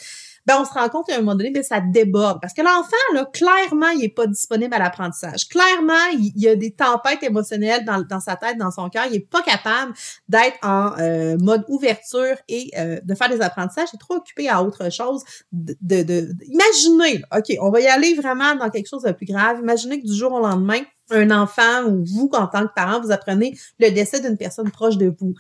ben 0.45 0.57
on 0.59 0.65
se 0.65 0.73
rend 0.73 0.87
compte 0.89 1.09
à 1.09 1.15
un 1.15 1.19
moment 1.19 1.35
donné 1.35 1.51
que 1.51 1.63
ça 1.63 1.81
déborde. 1.81 2.39
Parce 2.41 2.53
que 2.53 2.61
l'enfant, 2.61 2.95
là, 3.13 3.25
clairement, 3.25 3.89
il 3.89 4.03
est 4.03 4.15
pas 4.15 4.27
disponible 4.27 4.73
à 4.73 4.79
l'apprentissage. 4.79 5.47
Clairement, 5.49 5.93
il, 6.13 6.31
y 6.35 6.47
a 6.47 6.55
des 6.55 6.71
tempêtes 6.71 7.23
émotionnelles 7.23 7.83
dans, 7.83 8.01
dans 8.01 8.19
sa 8.19 8.35
tête, 8.35 8.57
dans 8.57 8.71
son 8.71 8.89
cœur. 8.89 9.05
Il 9.09 9.15
est 9.15 9.27
pas 9.27 9.41
capable 9.41 9.93
d'être 10.29 10.57
en 10.61 10.97
euh, 10.99 11.35
mode 11.39 11.65
ouverture 11.67 12.35
et 12.47 12.71
euh, 12.77 12.99
de 13.03 13.15
faire 13.15 13.29
des 13.29 13.41
apprentissages. 13.41 13.89
Il 13.93 13.95
est 13.95 13.99
trop 13.99 14.15
occupé 14.15 14.47
à 14.47 14.63
autre 14.63 14.91
chose. 14.91 15.23
De, 15.51 16.29
imaginez, 16.45 17.23
OK, 17.35 17.57
on 17.59 17.71
va 17.71 17.81
y 17.81 17.87
aller 17.87 18.13
vraiment 18.13 18.55
dans 18.55 18.69
quelque 18.69 18.87
chose 18.87 19.03
de 19.03 19.11
plus 19.11 19.25
grave. 19.25 19.59
Imaginez 19.61 19.99
que 19.99 20.07
du 20.07 20.15
jour 20.15 20.31
au 20.31 20.39
lendemain, 20.39 20.81
un 21.11 21.31
enfant 21.31 21.85
ou 21.87 22.03
vous, 22.05 22.29
en 22.33 22.47
tant 22.47 22.67
que 22.67 22.73
parent, 22.75 23.01
vous 23.01 23.11
apprenez 23.11 23.57
le 23.79 23.91
décès 23.91 24.21
d'une 24.21 24.37
personne 24.37 24.71
proche 24.71 24.97
de 24.97 25.13
vous 25.19 25.35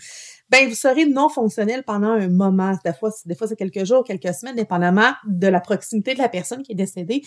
ben 0.49 0.69
vous 0.69 0.75
serez 0.75 1.05
non 1.05 1.29
fonctionnel 1.29 1.83
pendant 1.83 2.11
un 2.11 2.29
moment. 2.29 2.73
Des 2.83 2.93
fois, 2.93 3.09
des 3.25 3.35
fois 3.35 3.47
c'est 3.47 3.55
quelques 3.55 3.83
jours, 3.83 4.03
quelques 4.03 4.33
semaines, 4.33 4.55
dépendamment 4.55 5.11
de 5.25 5.47
la 5.47 5.59
proximité 5.59 6.13
de 6.13 6.19
la 6.19 6.29
personne 6.29 6.61
qui 6.63 6.73
est 6.73 6.75
décédée. 6.75 7.23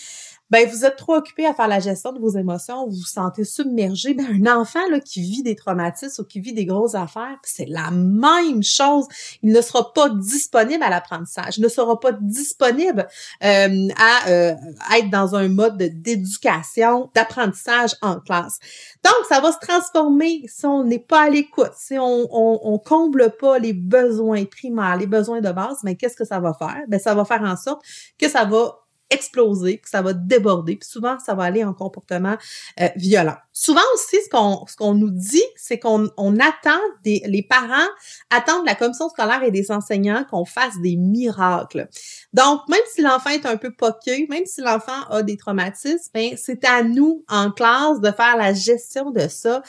Ben 0.50 0.68
vous 0.68 0.84
êtes 0.84 0.96
trop 0.96 1.14
occupé 1.14 1.44
à 1.44 1.52
faire 1.52 1.68
la 1.68 1.80
gestion 1.80 2.12
de 2.12 2.20
vos 2.20 2.30
émotions, 2.30 2.86
vous 2.86 2.96
vous 2.96 3.04
sentez 3.04 3.44
submergé. 3.44 4.14
Ben 4.14 4.26
un 4.46 4.60
enfant 4.60 4.86
là 4.90 5.00
qui 5.00 5.22
vit 5.22 5.42
des 5.42 5.56
traumatismes 5.56 6.22
ou 6.22 6.24
qui 6.24 6.40
vit 6.40 6.52
des 6.52 6.64
grosses 6.64 6.94
affaires, 6.94 7.38
c'est 7.42 7.68
la 7.68 7.90
même 7.90 8.62
chose. 8.62 9.06
Il 9.42 9.52
ne 9.52 9.60
sera 9.60 9.92
pas 9.92 10.08
disponible 10.10 10.82
à 10.82 10.90
l'apprentissage, 10.90 11.58
ne 11.58 11.68
sera 11.68 11.98
pas 11.98 12.12
disponible 12.12 13.06
euh, 13.44 13.88
à 13.98 14.28
euh, 14.28 14.54
être 14.96 15.10
dans 15.10 15.34
un 15.34 15.48
mode 15.48 15.76
d'éducation, 15.76 17.10
d'apprentissage 17.14 17.96
en 18.02 18.20
classe. 18.20 18.58
Donc 19.04 19.26
ça 19.28 19.40
va 19.40 19.52
se 19.52 19.58
transformer 19.60 20.44
si 20.46 20.66
on 20.66 20.84
n'est 20.84 20.98
pas 20.98 21.24
à 21.24 21.30
l'écoute, 21.30 21.72
si 21.76 21.98
on, 21.98 22.28
on, 22.30 22.60
on 22.62 22.78
comble 23.08 23.32
pas 23.38 23.58
les 23.58 23.72
besoins 23.72 24.44
primaires, 24.44 24.96
les 24.96 25.06
besoins 25.06 25.40
de 25.40 25.50
base, 25.50 25.78
mais 25.82 25.96
qu'est-ce 25.96 26.16
que 26.16 26.24
ça 26.24 26.40
va 26.40 26.54
faire? 26.54 26.82
Ben, 26.88 27.00
ça 27.00 27.14
va 27.14 27.24
faire 27.24 27.42
en 27.42 27.56
sorte 27.56 27.82
que 28.18 28.28
ça 28.28 28.44
va 28.44 28.78
exploser, 29.10 29.78
que 29.78 29.88
ça 29.88 30.02
va 30.02 30.12
déborder, 30.12 30.76
puis 30.76 30.86
souvent 30.86 31.18
ça 31.18 31.34
va 31.34 31.44
aller 31.44 31.64
en 31.64 31.72
comportement 31.72 32.36
euh, 32.78 32.88
violent. 32.96 33.36
Souvent 33.54 33.80
aussi, 33.94 34.16
ce 34.22 34.28
qu'on 34.28 34.66
ce 34.66 34.76
qu'on 34.76 34.92
nous 34.92 35.10
dit, 35.10 35.42
c'est 35.56 35.78
qu'on 35.78 36.10
on 36.18 36.38
attend 36.38 36.78
des 37.04 37.22
les 37.24 37.42
parents 37.42 37.88
attendent 38.28 38.64
de 38.64 38.66
la 38.66 38.74
commission 38.74 39.08
scolaire 39.08 39.42
et 39.42 39.50
des 39.50 39.70
enseignants 39.70 40.26
qu'on 40.30 40.44
fasse 40.44 40.78
des 40.82 40.96
miracles. 40.96 41.88
Donc 42.34 42.60
même 42.68 42.82
si 42.94 43.00
l'enfant 43.00 43.30
est 43.30 43.46
un 43.46 43.56
peu 43.56 43.72
poqué, 43.72 44.26
même 44.28 44.44
si 44.44 44.60
l'enfant 44.60 45.04
a 45.08 45.22
des 45.22 45.38
traumatismes, 45.38 46.10
ben 46.12 46.34
c'est 46.36 46.66
à 46.66 46.82
nous 46.82 47.24
en 47.28 47.50
classe 47.50 48.00
de 48.00 48.12
faire 48.12 48.36
la 48.36 48.52
gestion 48.52 49.10
de 49.10 49.26
ça 49.28 49.62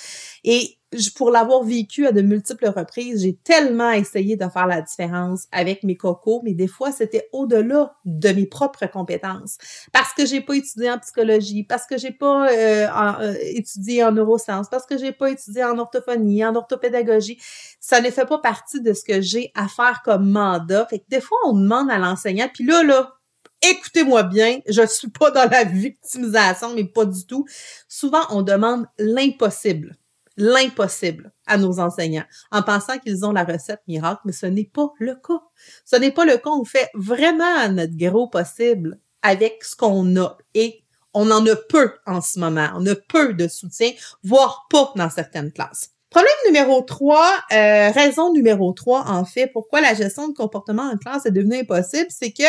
et 0.44 0.79
pour 1.16 1.30
l'avoir 1.30 1.64
vécu 1.64 2.08
à 2.08 2.12
de 2.12 2.22
multiples 2.22 2.68
reprises, 2.68 3.22
j'ai 3.22 3.36
tellement 3.36 3.92
essayé 3.92 4.36
de 4.36 4.50
faire 4.50 4.66
la 4.66 4.82
différence 4.82 5.46
avec 5.52 5.84
mes 5.84 5.96
cocos, 5.96 6.42
mais 6.44 6.54
des 6.54 6.68
fois, 6.68 6.92
c'était 6.92 7.30
au-delà 7.32 7.96
de 8.06 8.30
mes 8.30 8.48
propres 8.48 8.88
compétences. 8.88 9.58
Parce 9.94 10.14
que 10.14 10.26
j'ai 10.26 10.42
pas 10.42 10.56
étudié 10.56 10.90
en 10.90 10.98
psychologie, 10.98 11.64
parce 11.64 11.86
que 11.86 11.98
j'ai 11.98 12.12
pas 12.12 12.50
euh, 12.52 12.88
euh, 13.22 13.36
étudié 13.42 14.04
en 14.04 14.12
neurosciences, 14.12 14.68
parce 14.70 14.86
que 14.86 14.98
j'ai 14.98 15.12
pas 15.12 15.30
étudié 15.30 15.64
en 15.64 15.78
orthophonie, 15.78 16.44
en 16.44 16.56
orthopédagogie. 16.56 17.40
Ça 17.80 18.02
ne 18.02 18.10
fait 18.10 18.26
pas 18.26 18.40
partie 18.40 18.82
de 18.82 18.94
ce 18.94 19.04
que 19.04 19.22
j'ai 19.22 19.52
à 19.56 19.68
faire 19.68 20.02
comme 20.04 20.30
mandat. 20.30 20.88
Fait 20.90 21.00
que 21.00 21.06
des 21.10 21.22
fois, 21.22 21.38
on 21.46 21.54
demande 21.54 21.92
à 21.92 22.00
l'enseignant, 22.00 22.50
puis 22.52 22.66
là, 22.66 22.82
là, 22.82 23.14
écoutez-moi 23.62 24.24
bien, 24.24 24.60
je 24.68 24.86
suis 24.88 25.10
pas 25.10 25.30
dans 25.30 25.50
la 25.50 25.66
victimisation, 25.66 26.74
mais 26.74 26.86
pas 26.86 27.06
du 27.06 27.26
tout. 27.28 27.46
Souvent, 27.88 28.22
on 28.32 28.42
demande 28.42 28.88
l'impossible 28.98 29.96
l'impossible 30.40 31.32
à 31.46 31.58
nos 31.58 31.80
enseignants 31.80 32.26
en 32.52 32.64
pensant 32.64 32.98
qu'ils 32.98 33.26
ont 33.26 33.32
la 33.32 33.44
recette 33.44 33.82
miracle, 33.88 34.22
mais 34.26 34.32
ce 34.32 34.46
n'est 34.46 34.70
pas 34.74 34.92
le 35.00 35.16
cas. 35.16 35.42
Ce 35.86 35.96
n'est 35.96 36.12
pas 36.12 36.26
le 36.26 36.38
cas. 36.38 36.50
On 36.50 36.66
fait 36.66 36.90
vraiment 36.96 37.70
notre 37.70 37.96
gros 37.96 38.28
possible 38.28 39.00
avec 39.22 39.64
ce 39.64 39.76
qu'on 39.76 40.16
a 40.18 40.38
et 40.54 40.84
on 41.14 41.30
en 41.32 41.46
a 41.46 41.56
peu 41.56 41.94
en 42.06 42.22
ce 42.22 42.40
moment. 42.40 42.70
On 42.76 42.86
a 42.88 42.96
peu 42.96 43.34
de 43.34 43.48
soutien, 43.48 43.92
voire 44.24 44.68
pas 44.70 44.94
dans 44.96 45.10
certaines 45.10 45.52
classes. 45.52 45.90
Problème 46.10 46.32
numéro 46.48 46.82
3, 46.82 47.34
euh, 47.52 47.92
raison 47.92 48.34
numéro 48.34 48.72
3, 48.74 49.10
en 49.10 49.26
fait, 49.26 49.48
pourquoi 49.54 49.80
la 49.80 49.94
gestion 49.94 50.28
de 50.28 50.34
comportement 50.34 50.90
en 50.90 50.98
classe 50.98 51.28
est 51.28 51.32
devenue 51.32 51.60
impossible, 51.60 52.08
c'est 52.10 52.32
que 52.32 52.44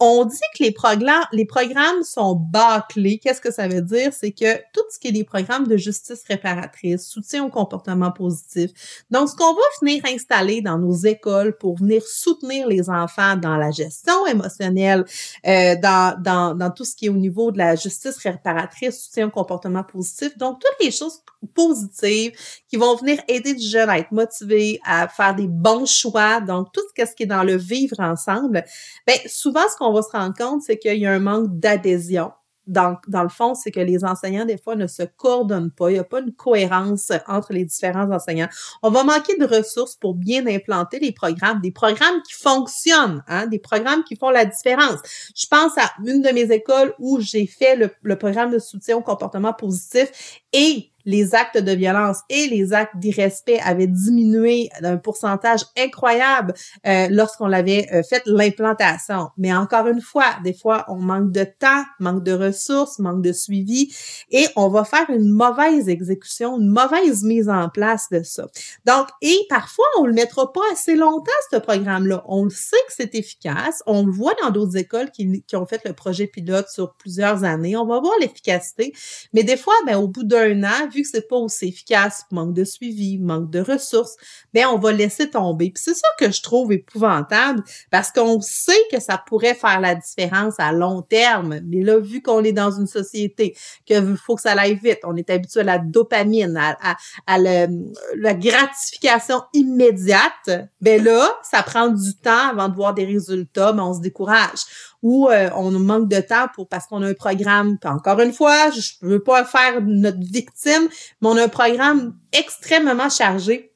on 0.00 0.24
dit 0.24 0.36
que 0.58 0.64
les 0.64 0.72
programmes, 0.72 1.24
les 1.32 1.44
programmes 1.44 2.02
sont 2.02 2.34
bâclés. 2.34 3.18
Qu'est-ce 3.18 3.40
que 3.40 3.52
ça 3.52 3.68
veut 3.68 3.80
dire? 3.80 4.12
C'est 4.12 4.32
que 4.32 4.56
tout 4.72 4.84
ce 4.90 4.98
qui 4.98 5.08
est 5.08 5.12
des 5.12 5.24
programmes 5.24 5.66
de 5.66 5.76
justice 5.76 6.22
réparatrice, 6.28 7.06
soutien 7.06 7.44
au 7.44 7.48
comportement 7.48 8.10
positif. 8.10 8.70
Donc, 9.10 9.28
ce 9.28 9.36
qu'on 9.36 9.54
va 9.54 9.60
venir 9.80 10.02
installer 10.06 10.60
dans 10.62 10.78
nos 10.78 10.94
écoles 10.94 11.56
pour 11.58 11.78
venir 11.78 12.02
soutenir 12.02 12.66
les 12.66 12.90
enfants 12.90 13.36
dans 13.36 13.56
la 13.56 13.70
gestion 13.70 14.26
émotionnelle, 14.26 15.04
euh, 15.46 15.76
dans, 15.80 16.20
dans, 16.20 16.54
dans 16.54 16.70
tout 16.70 16.84
ce 16.84 16.96
qui 16.96 17.06
est 17.06 17.10
au 17.10 17.16
niveau 17.16 17.52
de 17.52 17.58
la 17.58 17.76
justice 17.76 18.16
réparatrice, 18.18 19.04
soutien 19.04 19.28
au 19.28 19.30
comportement 19.30 19.84
positif. 19.84 20.36
Donc, 20.38 20.60
toutes 20.60 20.84
les 20.84 20.90
choses 20.90 21.22
positives 21.46 22.32
qui 22.68 22.76
vont 22.76 22.96
venir 22.96 23.20
aider 23.28 23.54
le 23.54 23.60
jeune 23.60 23.88
à 23.88 23.98
être 23.98 24.12
motivé, 24.12 24.80
à 24.84 25.08
faire 25.08 25.34
des 25.34 25.48
bons 25.48 25.86
choix. 25.86 26.40
Donc, 26.40 26.72
tout 26.72 26.82
ce 26.96 27.14
qui 27.14 27.22
est 27.22 27.26
dans 27.26 27.44
le 27.44 27.56
vivre 27.56 28.00
ensemble. 28.00 28.64
Ben, 29.06 29.16
souvent, 29.26 29.62
ce 29.70 29.76
qu'on 29.76 29.84
on 29.86 29.92
va 29.92 30.02
se 30.02 30.10
rendre 30.10 30.34
compte, 30.36 30.62
c'est 30.62 30.78
qu'il 30.78 30.98
y 30.98 31.06
a 31.06 31.12
un 31.12 31.20
manque 31.20 31.58
d'adhésion. 31.58 32.32
Dans, 32.66 32.96
dans 33.08 33.22
le 33.22 33.28
fond, 33.28 33.54
c'est 33.54 33.70
que 33.70 33.80
les 33.80 34.06
enseignants, 34.06 34.46
des 34.46 34.56
fois, 34.56 34.74
ne 34.74 34.86
se 34.86 35.02
coordonnent 35.02 35.70
pas. 35.70 35.90
Il 35.90 35.94
n'y 35.94 35.98
a 35.98 36.04
pas 36.04 36.20
une 36.20 36.32
cohérence 36.32 37.12
entre 37.28 37.52
les 37.52 37.64
différents 37.64 38.10
enseignants. 38.10 38.48
On 38.82 38.90
va 38.90 39.04
manquer 39.04 39.36
de 39.36 39.44
ressources 39.44 39.96
pour 39.96 40.14
bien 40.14 40.46
implanter 40.46 40.98
les 40.98 41.12
programmes, 41.12 41.60
des 41.60 41.72
programmes 41.72 42.22
qui 42.26 42.32
fonctionnent, 42.32 43.22
hein, 43.28 43.46
des 43.46 43.58
programmes 43.58 44.02
qui 44.02 44.16
font 44.16 44.30
la 44.30 44.46
différence. 44.46 44.98
Je 45.36 45.46
pense 45.46 45.76
à 45.76 45.92
une 46.06 46.22
de 46.22 46.30
mes 46.30 46.50
écoles 46.50 46.94
où 46.98 47.20
j'ai 47.20 47.46
fait 47.46 47.76
le 48.00 48.18
programme 48.18 48.50
de 48.50 48.58
soutien 48.58 48.96
au 48.96 49.02
comportement 49.02 49.52
positif 49.52 50.40
et 50.54 50.93
les 51.04 51.34
actes 51.34 51.58
de 51.58 51.72
violence 51.72 52.20
et 52.28 52.46
les 52.46 52.72
actes 52.72 52.96
d'irrespect 52.96 53.60
avaient 53.64 53.86
diminué 53.86 54.68
d'un 54.80 54.96
pourcentage 54.96 55.60
incroyable 55.76 56.54
euh, 56.86 57.08
lorsqu'on 57.10 57.46
l'avait 57.46 57.88
euh, 57.92 58.02
fait 58.02 58.22
l'implantation. 58.26 59.28
Mais 59.36 59.52
encore 59.52 59.86
une 59.88 60.00
fois, 60.00 60.36
des 60.42 60.54
fois, 60.54 60.84
on 60.88 60.96
manque 60.96 61.32
de 61.32 61.44
temps, 61.44 61.84
manque 62.00 62.24
de 62.24 62.32
ressources, 62.32 62.98
manque 62.98 63.22
de 63.22 63.32
suivi 63.32 63.94
et 64.30 64.46
on 64.56 64.68
va 64.68 64.84
faire 64.84 65.08
une 65.10 65.30
mauvaise 65.30 65.88
exécution, 65.88 66.58
une 66.58 66.68
mauvaise 66.68 67.22
mise 67.22 67.48
en 67.48 67.68
place 67.68 68.08
de 68.10 68.22
ça. 68.22 68.46
Donc, 68.86 69.08
et 69.22 69.38
parfois, 69.48 69.86
on 69.98 70.06
le 70.06 70.12
mettra 70.12 70.52
pas 70.52 70.60
assez 70.72 70.96
longtemps, 70.96 71.30
ce 71.50 71.56
programme-là. 71.56 72.24
On 72.26 72.44
le 72.44 72.50
sait 72.50 72.76
que 72.86 72.92
c'est 72.94 73.14
efficace. 73.14 73.82
On 73.86 74.06
le 74.06 74.12
voit 74.12 74.34
dans 74.42 74.50
d'autres 74.50 74.76
écoles 74.76 75.10
qui, 75.10 75.42
qui 75.42 75.56
ont 75.56 75.66
fait 75.66 75.80
le 75.84 75.92
projet 75.92 76.26
pilote 76.26 76.68
sur 76.68 76.94
plusieurs 76.94 77.44
années. 77.44 77.76
On 77.76 77.86
va 77.86 78.00
voir 78.00 78.14
l'efficacité. 78.20 78.92
Mais 79.32 79.42
des 79.42 79.56
fois, 79.56 79.74
ben, 79.86 79.96
au 79.96 80.08
bout 80.08 80.24
d'un 80.24 80.62
an, 80.64 80.88
vu 80.94 81.02
que 81.02 81.08
c'est 81.08 81.28
pas 81.28 81.36
aussi 81.36 81.68
efficace, 81.68 82.24
manque 82.30 82.54
de 82.54 82.64
suivi, 82.64 83.18
manque 83.18 83.50
de 83.50 83.60
ressources, 83.60 84.16
ben 84.52 84.66
on 84.66 84.78
va 84.78 84.92
laisser 84.92 85.28
tomber. 85.30 85.70
Puis 85.70 85.82
c'est 85.84 85.94
ça 85.94 86.08
que 86.18 86.30
je 86.30 86.42
trouve 86.42 86.72
épouvantable 86.72 87.62
parce 87.90 88.10
qu'on 88.10 88.40
sait 88.40 88.72
que 88.90 89.00
ça 89.00 89.18
pourrait 89.18 89.54
faire 89.54 89.80
la 89.80 89.94
différence 89.94 90.54
à 90.58 90.72
long 90.72 91.02
terme. 91.02 91.60
Mais 91.64 91.82
là, 91.82 91.98
vu 91.98 92.22
qu'on 92.22 92.42
est 92.44 92.52
dans 92.52 92.70
une 92.70 92.86
société 92.86 93.56
que 93.88 94.14
faut 94.16 94.36
que 94.36 94.42
ça 94.42 94.52
aille 94.52 94.78
vite, 94.82 95.00
on 95.04 95.16
est 95.16 95.30
habitué 95.30 95.60
à 95.60 95.64
la 95.64 95.78
dopamine, 95.78 96.56
à, 96.56 97.38
la 97.38 98.34
gratification 98.34 99.42
immédiate, 99.52 100.70
ben 100.80 101.02
là, 101.02 101.28
ça 101.42 101.62
prend 101.62 101.88
du 101.88 102.14
temps 102.16 102.50
avant 102.50 102.68
de 102.68 102.74
voir 102.74 102.94
des 102.94 103.04
résultats, 103.04 103.72
mais 103.72 103.82
on 103.82 103.94
se 103.94 104.00
décourage 104.00 104.60
ou 105.04 105.28
euh, 105.28 105.50
on 105.54 105.70
manque 105.70 106.08
de 106.08 106.20
temps 106.20 106.46
pour 106.54 106.66
parce 106.66 106.86
qu'on 106.86 107.02
a 107.02 107.08
un 107.08 107.14
programme. 107.14 107.76
encore 107.84 108.20
une 108.20 108.32
fois, 108.32 108.70
je 108.70 108.94
veux 109.02 109.22
pas 109.22 109.44
faire 109.44 109.82
notre 109.82 110.18
victime, 110.18 110.88
mais 111.20 111.28
on 111.28 111.36
a 111.36 111.44
un 111.44 111.48
programme 111.48 112.16
extrêmement 112.32 113.10
chargé 113.10 113.70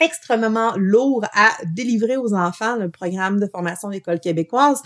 extrêmement 0.00 0.72
lourd 0.76 1.24
à 1.32 1.50
délivrer 1.64 2.16
aux 2.16 2.34
enfants, 2.34 2.74
le 2.74 2.90
programme 2.90 3.38
de 3.38 3.46
formation 3.46 3.88
d'école 3.88 4.18
québécoise. 4.18 4.82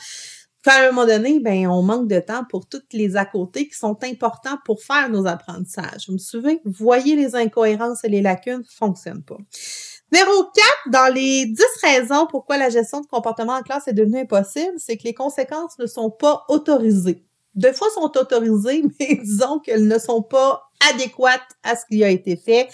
qu'à 0.62 0.83
un 0.83 0.87
moment 0.90 1.06
donné, 1.06 1.40
ben, 1.40 1.68
on 1.68 1.83
manque 1.83 2.09
de 2.09 2.21
temps 2.21 2.45
pour 2.50 2.68
toutes 2.68 2.92
les 2.92 3.16
à 3.16 3.25
côté 3.25 3.66
qui 3.66 3.75
sont 3.75 3.97
importants 4.02 4.59
pour 4.64 4.83
faire 4.83 5.09
nos 5.09 5.26
apprentissages. 5.26 6.04
Je 6.06 6.12
me 6.12 6.18
souviens, 6.18 6.56
voyez 6.64 7.16
les 7.16 7.35
incohérences 7.35 8.04
et 8.04 8.09
les 8.09 8.21
lacunes, 8.21 8.64
fonctionnent 8.68 9.23
pas. 9.23 9.38
Numéro 10.13 10.45
4, 10.45 10.91
dans 10.93 11.13
les 11.13 11.47
10 11.47 11.63
raisons 11.83 12.27
pourquoi 12.27 12.59
la 12.59 12.71
gestion 12.71 13.01
de 13.01 13.07
comportement 13.07 13.55
en 13.55 13.63
classe 13.63 13.89
est 13.89 13.93
devenue 13.93 14.21
impossible, 14.21 14.75
c'est 14.79 14.97
que 14.97 15.03
les 15.03 15.15
conséquences 15.15 15.79
ne 15.79 15.87
sont 15.87 16.11
pas 16.11 16.45
autorisées. 16.49 17.25
Deux 17.57 17.73
fois 17.73 17.89
sont 17.91 18.17
autorisées, 18.17 18.85
mais 19.01 19.17
disons 19.17 19.59
qu'elles 19.59 19.89
ne 19.89 19.99
sont 19.99 20.23
pas 20.23 20.63
adéquates 20.93 21.57
à 21.65 21.75
ce 21.75 21.85
qui 21.91 22.05
a 22.05 22.11
été 22.11 22.37
fait 22.37 22.69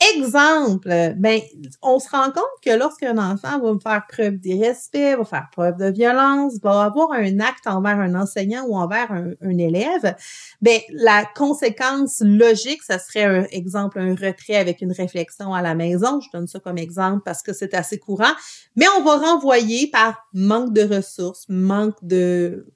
Exemple, 0.00 1.14
ben, 1.16 1.40
on 1.82 1.98
se 1.98 2.08
rend 2.10 2.30
compte 2.30 2.44
que 2.62 2.70
lorsqu'un 2.70 3.18
enfant 3.18 3.58
va 3.58 3.72
faire 3.82 4.06
preuve 4.06 4.36
d'irrespect, 4.36 5.16
va 5.16 5.24
faire 5.24 5.48
preuve 5.50 5.76
de 5.76 5.90
violence, 5.90 6.54
va 6.62 6.84
avoir 6.84 7.10
un 7.10 7.40
acte 7.40 7.66
envers 7.66 7.98
un 7.98 8.14
enseignant 8.14 8.64
ou 8.68 8.76
envers 8.76 9.10
un, 9.10 9.58
élève, 9.58 10.14
ben, 10.62 10.78
la 10.92 11.24
conséquence 11.34 12.22
logique, 12.24 12.84
ça 12.84 13.00
serait 13.00 13.24
un 13.24 13.46
exemple, 13.50 13.98
un 13.98 14.14
retrait 14.14 14.54
avec 14.54 14.82
une 14.82 14.92
réflexion 14.92 15.52
à 15.52 15.62
la 15.62 15.74
maison. 15.74 16.20
Je 16.20 16.28
donne 16.32 16.46
ça 16.46 16.60
comme 16.60 16.78
exemple 16.78 17.22
parce 17.24 17.42
que 17.42 17.52
c'est 17.52 17.74
assez 17.74 17.98
courant. 17.98 18.34
Mais 18.76 18.86
on 18.98 19.02
va 19.02 19.16
renvoyer 19.16 19.90
par 19.90 20.28
manque 20.32 20.72
de 20.72 20.82
ressources, 20.82 21.46
manque 21.48 21.96
de 22.02 22.68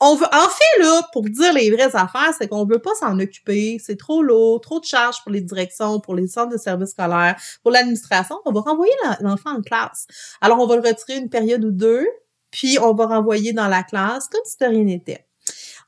on 0.00 0.14
veut, 0.14 0.26
en 0.26 0.48
fait, 0.48 0.82
là, 0.82 1.02
pour 1.12 1.22
dire 1.22 1.52
les 1.54 1.70
vraies 1.70 1.96
affaires, 1.96 2.32
c'est 2.38 2.48
qu'on 2.48 2.66
veut 2.66 2.80
pas 2.80 2.94
s'en 3.00 3.18
occuper. 3.18 3.78
C'est 3.82 3.96
trop 3.96 4.22
lourd, 4.22 4.60
trop 4.60 4.78
de 4.78 4.84
charges 4.84 5.22
pour 5.22 5.32
les 5.32 5.40
directions, 5.40 6.00
pour 6.00 6.14
les 6.14 6.26
centres 6.26 6.52
de 6.52 6.58
services 6.58 6.90
scolaires, 6.90 7.36
pour 7.62 7.72
l'administration. 7.72 8.36
On 8.44 8.52
va 8.52 8.60
renvoyer 8.60 8.92
l'enfant 9.20 9.56
en 9.56 9.62
classe. 9.62 10.06
Alors, 10.40 10.58
on 10.60 10.66
va 10.66 10.76
le 10.76 10.82
retirer 10.82 11.18
une 11.18 11.30
période 11.30 11.64
ou 11.64 11.70
deux, 11.70 12.06
puis 12.50 12.78
on 12.80 12.94
va 12.94 13.06
renvoyer 13.06 13.52
dans 13.52 13.68
la 13.68 13.82
classe 13.82 14.28
comme 14.28 14.42
si 14.44 14.56
de 14.60 14.66
rien 14.66 14.84
n'était 14.84 15.26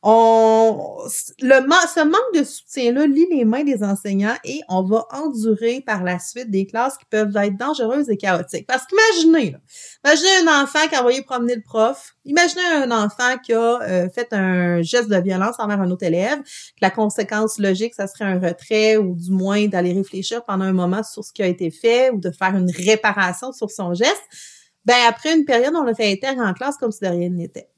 on, 0.03 0.97
le, 1.41 1.55
ce 1.61 2.05
manque 2.05 2.35
de 2.35 2.45
soutien-là 2.45 3.07
lie 3.07 3.27
les 3.31 3.45
mains 3.45 3.65
des 3.65 3.83
enseignants 3.83 4.37
et 4.45 4.61
on 4.69 4.85
va 4.85 5.07
endurer 5.11 5.83
par 5.85 6.05
la 6.05 6.21
suite 6.21 6.53
des 6.53 6.67
classes 6.67 6.97
qui 6.99 7.05
peuvent 7.07 7.37
être 7.37 7.57
dangereuses 7.57 8.09
et 8.09 8.17
chaotiques. 8.17 8.67
Parce 8.69 8.85
qu'imaginez, 8.87 9.57
imaginez 10.05 10.49
un 10.49 10.63
enfant 10.63 10.87
qui 10.89 10.95
a 10.95 11.01
envoyé 11.01 11.23
promener 11.23 11.57
le 11.57 11.63
prof, 11.63 12.15
imaginez 12.25 12.63
un 12.77 12.93
enfant 12.93 13.39
qui 13.43 13.53
a 13.53 13.81
euh, 13.83 14.09
fait 14.09 14.33
un 14.33 14.83
geste 14.83 15.09
de 15.09 15.17
violence 15.17 15.57
envers 15.59 15.81
un 15.81 15.91
autre 15.91 16.05
élève, 16.05 16.43
que 16.43 16.81
la 16.81 16.91
conséquence 16.91 17.59
logique, 17.59 17.95
ça 17.95 18.07
serait 18.07 18.27
un 18.27 18.39
retrait 18.39 18.99
ou 18.99 19.17
du 19.17 19.33
moins 19.33 19.67
d'aller 19.67 19.93
réfléchir 19.93 20.45
pendant 20.45 20.65
un 20.65 20.73
moment 20.73 21.03
sur 21.03 21.25
ce 21.25 21.33
qui 21.33 21.43
a 21.43 21.47
été 21.47 21.73
fait 21.73 22.11
ou 22.11 22.21
de 22.21 22.31
faire 22.31 22.55
une 22.55 22.71
réparation 22.71 23.53
sur 23.53 23.71
son 23.71 23.95
geste. 23.95 24.23
Ben 24.85 24.97
après 25.09 25.37
une 25.37 25.45
période, 25.45 25.75
on 25.75 25.83
le 25.83 25.93
fait 25.93 26.13
intégrer 26.13 26.41
en 26.41 26.55
classe 26.55 26.77
comme 26.77 26.93
si 26.93 27.01
de 27.01 27.09
rien 27.09 27.31
n'était 27.31 27.69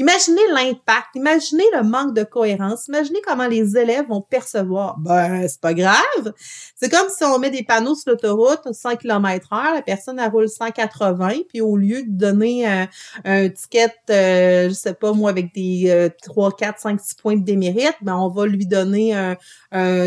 Imaginez 0.00 0.40
l'impact, 0.54 1.14
imaginez 1.14 1.64
le 1.74 1.82
manque 1.82 2.14
de 2.14 2.22
cohérence, 2.22 2.88
imaginez 2.88 3.20
comment 3.22 3.46
les 3.46 3.76
élèves 3.76 4.06
vont 4.08 4.22
percevoir. 4.22 4.98
Ben, 4.98 5.46
c'est 5.46 5.60
pas 5.60 5.74
grave. 5.74 6.32
C'est 6.74 6.88
comme 6.88 7.08
si 7.14 7.22
on 7.22 7.38
met 7.38 7.50
des 7.50 7.64
panneaux 7.64 7.94
sur 7.94 8.12
l'autoroute, 8.12 8.72
100 8.72 8.96
km 8.96 9.52
heure, 9.52 9.74
la 9.74 9.82
personne, 9.82 10.18
elle 10.18 10.30
roule 10.30 10.48
180, 10.48 11.40
puis 11.50 11.60
au 11.60 11.76
lieu 11.76 12.02
de 12.02 12.10
donner 12.10 12.66
un, 12.66 12.88
un 13.26 13.50
ticket, 13.50 13.92
euh, 14.08 14.70
je 14.70 14.74
sais 14.74 14.94
pas 14.94 15.12
moi, 15.12 15.28
avec 15.28 15.52
des 15.52 16.10
3, 16.22 16.56
4, 16.56 16.80
5, 16.80 16.98
6 16.98 17.14
points 17.16 17.36
de 17.36 17.44
démérite, 17.44 17.96
ben, 18.00 18.16
on 18.16 18.30
va 18.30 18.46
lui 18.46 18.64
donner 18.64 19.14
un, 19.14 19.36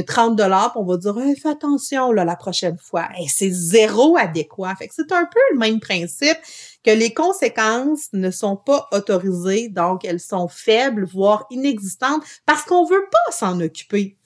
30 0.01 0.35
dollars, 0.35 0.73
on 0.75 0.85
va 0.85 0.97
dire, 0.97 1.15
fais 1.39 1.49
attention, 1.49 2.11
là, 2.11 2.25
la 2.25 2.35
prochaine 2.35 2.79
fois. 2.79 3.09
C'est 3.27 3.51
zéro 3.51 4.17
adéquat. 4.17 4.73
Fait 4.75 4.87
que 4.87 4.95
c'est 4.95 5.11
un 5.11 5.25
peu 5.25 5.39
le 5.51 5.59
même 5.59 5.79
principe 5.79 6.39
que 6.83 6.91
les 6.91 7.13
conséquences 7.13 8.09
ne 8.13 8.31
sont 8.31 8.57
pas 8.57 8.87
autorisées, 8.91 9.69
donc 9.69 10.05
elles 10.05 10.19
sont 10.19 10.47
faibles, 10.47 11.05
voire 11.05 11.45
inexistantes, 11.49 12.23
parce 12.45 12.63
qu'on 12.63 12.85
veut 12.85 13.05
pas 13.11 13.31
s'en 13.31 13.59
occuper. 13.61 14.17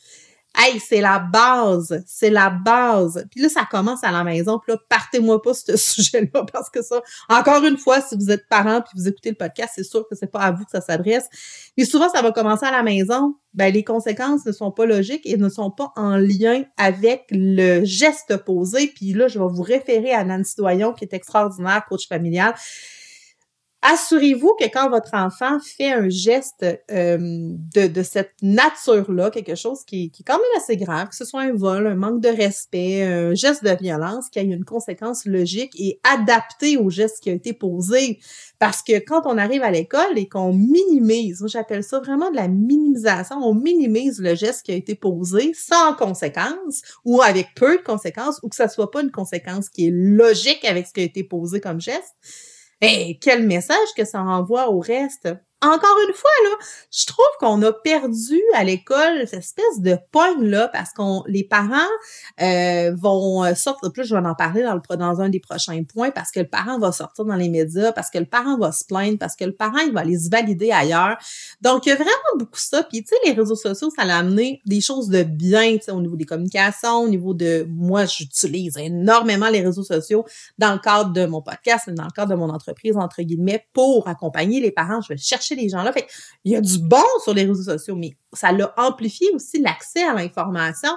Hey, 0.59 0.79
c'est 0.79 1.01
la 1.01 1.19
base, 1.19 2.03
c'est 2.07 2.31
la 2.31 2.49
base. 2.49 3.27
Puis 3.29 3.41
là, 3.41 3.49
ça 3.49 3.67
commence 3.69 4.03
à 4.03 4.11
la 4.11 4.23
maison. 4.23 4.59
Puis 4.59 4.71
là, 4.71 4.79
partez-moi 4.89 5.39
pas 5.41 5.53
ce 5.53 5.77
sujet-là 5.77 6.45
parce 6.51 6.69
que 6.69 6.81
ça, 6.81 7.01
encore 7.29 7.63
une 7.63 7.77
fois, 7.77 8.01
si 8.01 8.15
vous 8.15 8.31
êtes 8.31 8.49
parent 8.49 8.81
puis 8.81 8.93
vous 8.95 9.07
écoutez 9.07 9.29
le 9.29 9.35
podcast, 9.35 9.73
c'est 9.75 9.83
sûr 9.83 10.07
que 10.09 10.15
c'est 10.15 10.31
pas 10.31 10.39
à 10.39 10.51
vous 10.51 10.65
que 10.65 10.71
ça 10.71 10.81
s'adresse. 10.81 11.27
Mais 11.77 11.85
souvent, 11.85 12.09
ça 12.09 12.21
va 12.21 12.31
commencer 12.31 12.65
à 12.65 12.71
la 12.71 12.81
maison. 12.81 13.35
Ben, 13.53 13.71
les 13.71 13.83
conséquences 13.83 14.45
ne 14.45 14.51
sont 14.51 14.71
pas 14.71 14.85
logiques 14.85 15.25
et 15.25 15.37
ne 15.37 15.49
sont 15.49 15.71
pas 15.71 15.91
en 15.95 16.17
lien 16.17 16.63
avec 16.77 17.25
le 17.31 17.85
geste 17.85 18.37
posé. 18.37 18.87
Puis 18.87 19.13
là, 19.13 19.27
je 19.27 19.37
vais 19.37 19.47
vous 19.47 19.63
référer 19.63 20.11
à 20.11 20.23
Nancy 20.23 20.55
Doyon, 20.57 20.93
qui 20.93 21.05
est 21.05 21.13
extraordinaire, 21.13 21.85
coach 21.87 22.07
familial 22.07 22.53
assurez-vous 23.87 24.53
que 24.59 24.65
quand 24.65 24.89
votre 24.89 25.13
enfant 25.13 25.59
fait 25.59 25.91
un 25.91 26.09
geste 26.09 26.65
euh, 26.91 27.17
de, 27.17 27.87
de, 27.87 28.03
cette 28.03 28.33
nature-là, 28.41 29.31
quelque 29.31 29.55
chose 29.55 29.85
qui, 29.85 30.11
qui, 30.11 30.23
est 30.23 30.25
quand 30.25 30.37
même 30.37 30.61
assez 30.61 30.75
grave, 30.75 31.07
que 31.09 31.15
ce 31.15 31.23
soit 31.23 31.41
un 31.41 31.53
vol, 31.53 31.87
un 31.87 31.95
manque 31.95 32.21
de 32.21 32.27
respect, 32.27 33.03
un 33.03 33.33
geste 33.33 33.63
de 33.63 33.75
violence, 33.79 34.29
qui 34.29 34.39
a 34.39 34.41
une 34.41 34.65
conséquence 34.65 35.25
logique 35.25 35.71
et 35.79 36.01
adaptée 36.03 36.75
au 36.75 36.89
geste 36.89 37.21
qui 37.21 37.29
a 37.29 37.33
été 37.33 37.53
posé. 37.53 38.19
Parce 38.59 38.81
que 38.81 38.99
quand 38.99 39.21
on 39.25 39.37
arrive 39.37 39.63
à 39.63 39.71
l'école 39.71 40.17
et 40.17 40.27
qu'on 40.27 40.51
minimise, 40.51 41.43
j'appelle 41.47 41.83
ça 41.83 41.99
vraiment 41.99 42.29
de 42.29 42.35
la 42.35 42.49
minimisation, 42.49 43.37
on 43.37 43.53
minimise 43.53 44.19
le 44.19 44.35
geste 44.35 44.65
qui 44.65 44.73
a 44.73 44.75
été 44.75 44.95
posé 44.95 45.53
sans 45.53 45.93
conséquence 45.93 46.81
ou 47.05 47.21
avec 47.21 47.47
peu 47.55 47.77
de 47.77 47.83
conséquences 47.83 48.39
ou 48.43 48.49
que 48.49 48.55
ça 48.55 48.67
soit 48.67 48.91
pas 48.91 49.01
une 49.01 49.11
conséquence 49.11 49.69
qui 49.69 49.87
est 49.87 49.93
logique 49.93 50.65
avec 50.65 50.87
ce 50.87 50.93
qui 50.93 51.01
a 51.01 51.03
été 51.03 51.23
posé 51.23 51.61
comme 51.61 51.79
geste 51.79 52.15
et 52.81 53.17
quel 53.19 53.47
message 53.47 53.87
que 53.95 54.05
ça 54.05 54.21
envoie 54.23 54.69
au 54.71 54.79
reste? 54.79 55.29
Encore 55.61 55.97
une 56.07 56.13
fois, 56.13 56.29
là, 56.43 56.55
je 56.91 57.05
trouve 57.05 57.25
qu'on 57.39 57.61
a 57.63 57.73
perdu 57.73 58.41
à 58.53 58.63
l'école 58.63 59.27
cette 59.27 59.39
espèce 59.39 59.79
de 59.79 59.97
pogne-là 60.11 60.67
parce 60.67 60.91
qu'on 60.93 61.23
les 61.27 61.43
parents 61.43 61.77
euh, 62.41 62.93
vont 62.95 63.55
sortir, 63.55 63.91
plus 63.91 64.05
je 64.05 64.15
vais 64.15 64.25
en 64.25 64.35
parler 64.35 64.63
dans, 64.63 64.75
le, 64.75 64.97
dans 64.97 65.21
un 65.21 65.29
des 65.29 65.39
prochains 65.39 65.83
points, 65.83 66.11
parce 66.11 66.31
que 66.31 66.39
le 66.39 66.47
parent 66.47 66.77
va 66.79 66.91
sortir 66.91 67.25
dans 67.25 67.35
les 67.35 67.49
médias, 67.49 67.91
parce 67.91 68.09
que 68.09 68.19
le 68.19 68.25
parent 68.25 68.57
va 68.57 68.71
se 68.71 68.85
plaindre, 68.85 69.17
parce 69.17 69.35
que 69.35 69.45
le 69.45 69.55
parent, 69.55 69.79
il 69.79 69.93
va 69.93 70.01
aller 70.01 70.17
se 70.17 70.29
valider 70.29 70.71
ailleurs. 70.71 71.17
Donc, 71.61 71.85
il 71.85 71.89
y 71.89 71.91
a 71.91 71.95
vraiment 71.95 72.11
beaucoup 72.37 72.59
ça. 72.59 72.83
Puis, 72.83 73.03
tu 73.03 73.09
sais, 73.09 73.15
les 73.25 73.33
réseaux 73.33 73.55
sociaux, 73.55 73.89
ça 73.95 74.05
l'a 74.05 74.17
amené 74.17 74.61
des 74.65 74.81
choses 74.81 75.09
de 75.09 75.23
bien, 75.23 75.77
tu 75.77 75.85
sais, 75.85 75.91
au 75.91 76.01
niveau 76.01 76.15
des 76.15 76.25
communications, 76.25 76.97
au 76.99 77.09
niveau 77.09 77.33
de... 77.33 77.65
Moi, 77.69 78.05
j'utilise 78.05 78.77
énormément 78.77 79.49
les 79.49 79.61
réseaux 79.61 79.83
sociaux 79.83 80.25
dans 80.57 80.73
le 80.73 80.79
cadre 80.79 81.11
de 81.13 81.25
mon 81.25 81.41
podcast, 81.41 81.89
dans 81.89 82.03
le 82.03 82.11
cadre 82.11 82.31
de 82.31 82.35
mon 82.35 82.49
entreprise, 82.49 82.95
entre 82.97 83.21
guillemets, 83.21 83.65
pour 83.73 84.07
accompagner 84.07 84.59
les 84.59 84.71
parents. 84.71 85.01
Je 85.01 85.13
vais 85.13 85.17
chercher 85.17 85.46
les 85.55 85.69
gens-là. 85.69 85.93
Il 86.43 86.51
y 86.51 86.55
a 86.55 86.61
du 86.61 86.79
bon 86.79 87.03
sur 87.23 87.33
les 87.33 87.45
réseaux 87.45 87.63
sociaux, 87.63 87.95
mais 87.95 88.11
ça 88.33 88.51
l'a 88.51 88.73
amplifié 88.77 89.27
aussi 89.33 89.59
l'accès 89.59 90.03
à 90.03 90.13
l'information. 90.13 90.91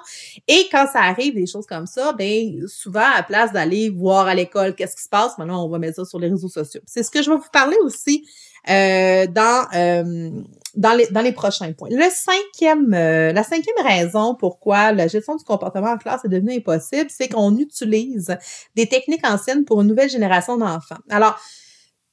Et 0.49 0.69
quand 0.71 0.87
ça 0.92 1.00
arrive, 1.00 1.35
des 1.35 1.47
choses 1.47 1.66
comme 1.66 1.87
ça, 1.87 2.12
ben 2.12 2.66
souvent, 2.66 3.07
à 3.14 3.23
place 3.23 3.52
d'aller 3.52 3.90
voir 3.90 4.26
à 4.26 4.35
l'école 4.35 4.75
qu'est-ce 4.75 4.97
qui 4.97 5.02
se 5.02 5.09
passe, 5.09 5.38
maintenant, 5.38 5.64
on 5.64 5.69
va 5.69 5.78
mettre 5.78 5.97
ça 5.97 6.04
sur 6.04 6.19
les 6.19 6.28
réseaux 6.28 6.49
sociaux. 6.49 6.80
C'est 6.87 7.02
ce 7.02 7.11
que 7.11 7.23
je 7.23 7.30
vais 7.30 7.37
vous 7.37 7.50
parler 7.52 7.76
aussi 7.83 8.25
euh, 8.69 9.26
dans, 9.26 9.66
euh, 9.75 10.30
dans, 10.76 10.92
les, 10.92 11.07
dans 11.07 11.23
les 11.23 11.33
prochains 11.33 11.73
points. 11.73 11.88
Le 11.90 12.11
cinquième, 12.11 12.92
euh, 12.92 13.33
la 13.33 13.42
cinquième 13.42 13.76
raison 13.83 14.35
pourquoi 14.35 14.92
la 14.92 15.09
gestion 15.09 15.35
du 15.37 15.45
comportement 15.45 15.92
en 15.92 15.97
classe 15.97 16.26
est 16.26 16.28
devenue 16.28 16.56
impossible, 16.56 17.08
c'est 17.08 17.28
qu'on 17.28 17.56
utilise 17.56 18.36
des 18.76 18.86
techniques 18.86 19.26
anciennes 19.26 19.65
pour 19.65 19.80
une 19.80 19.89
nouvelle 19.89 20.10
génération 20.10 20.58
d'enfants. 20.58 20.99
Alors, 21.08 21.41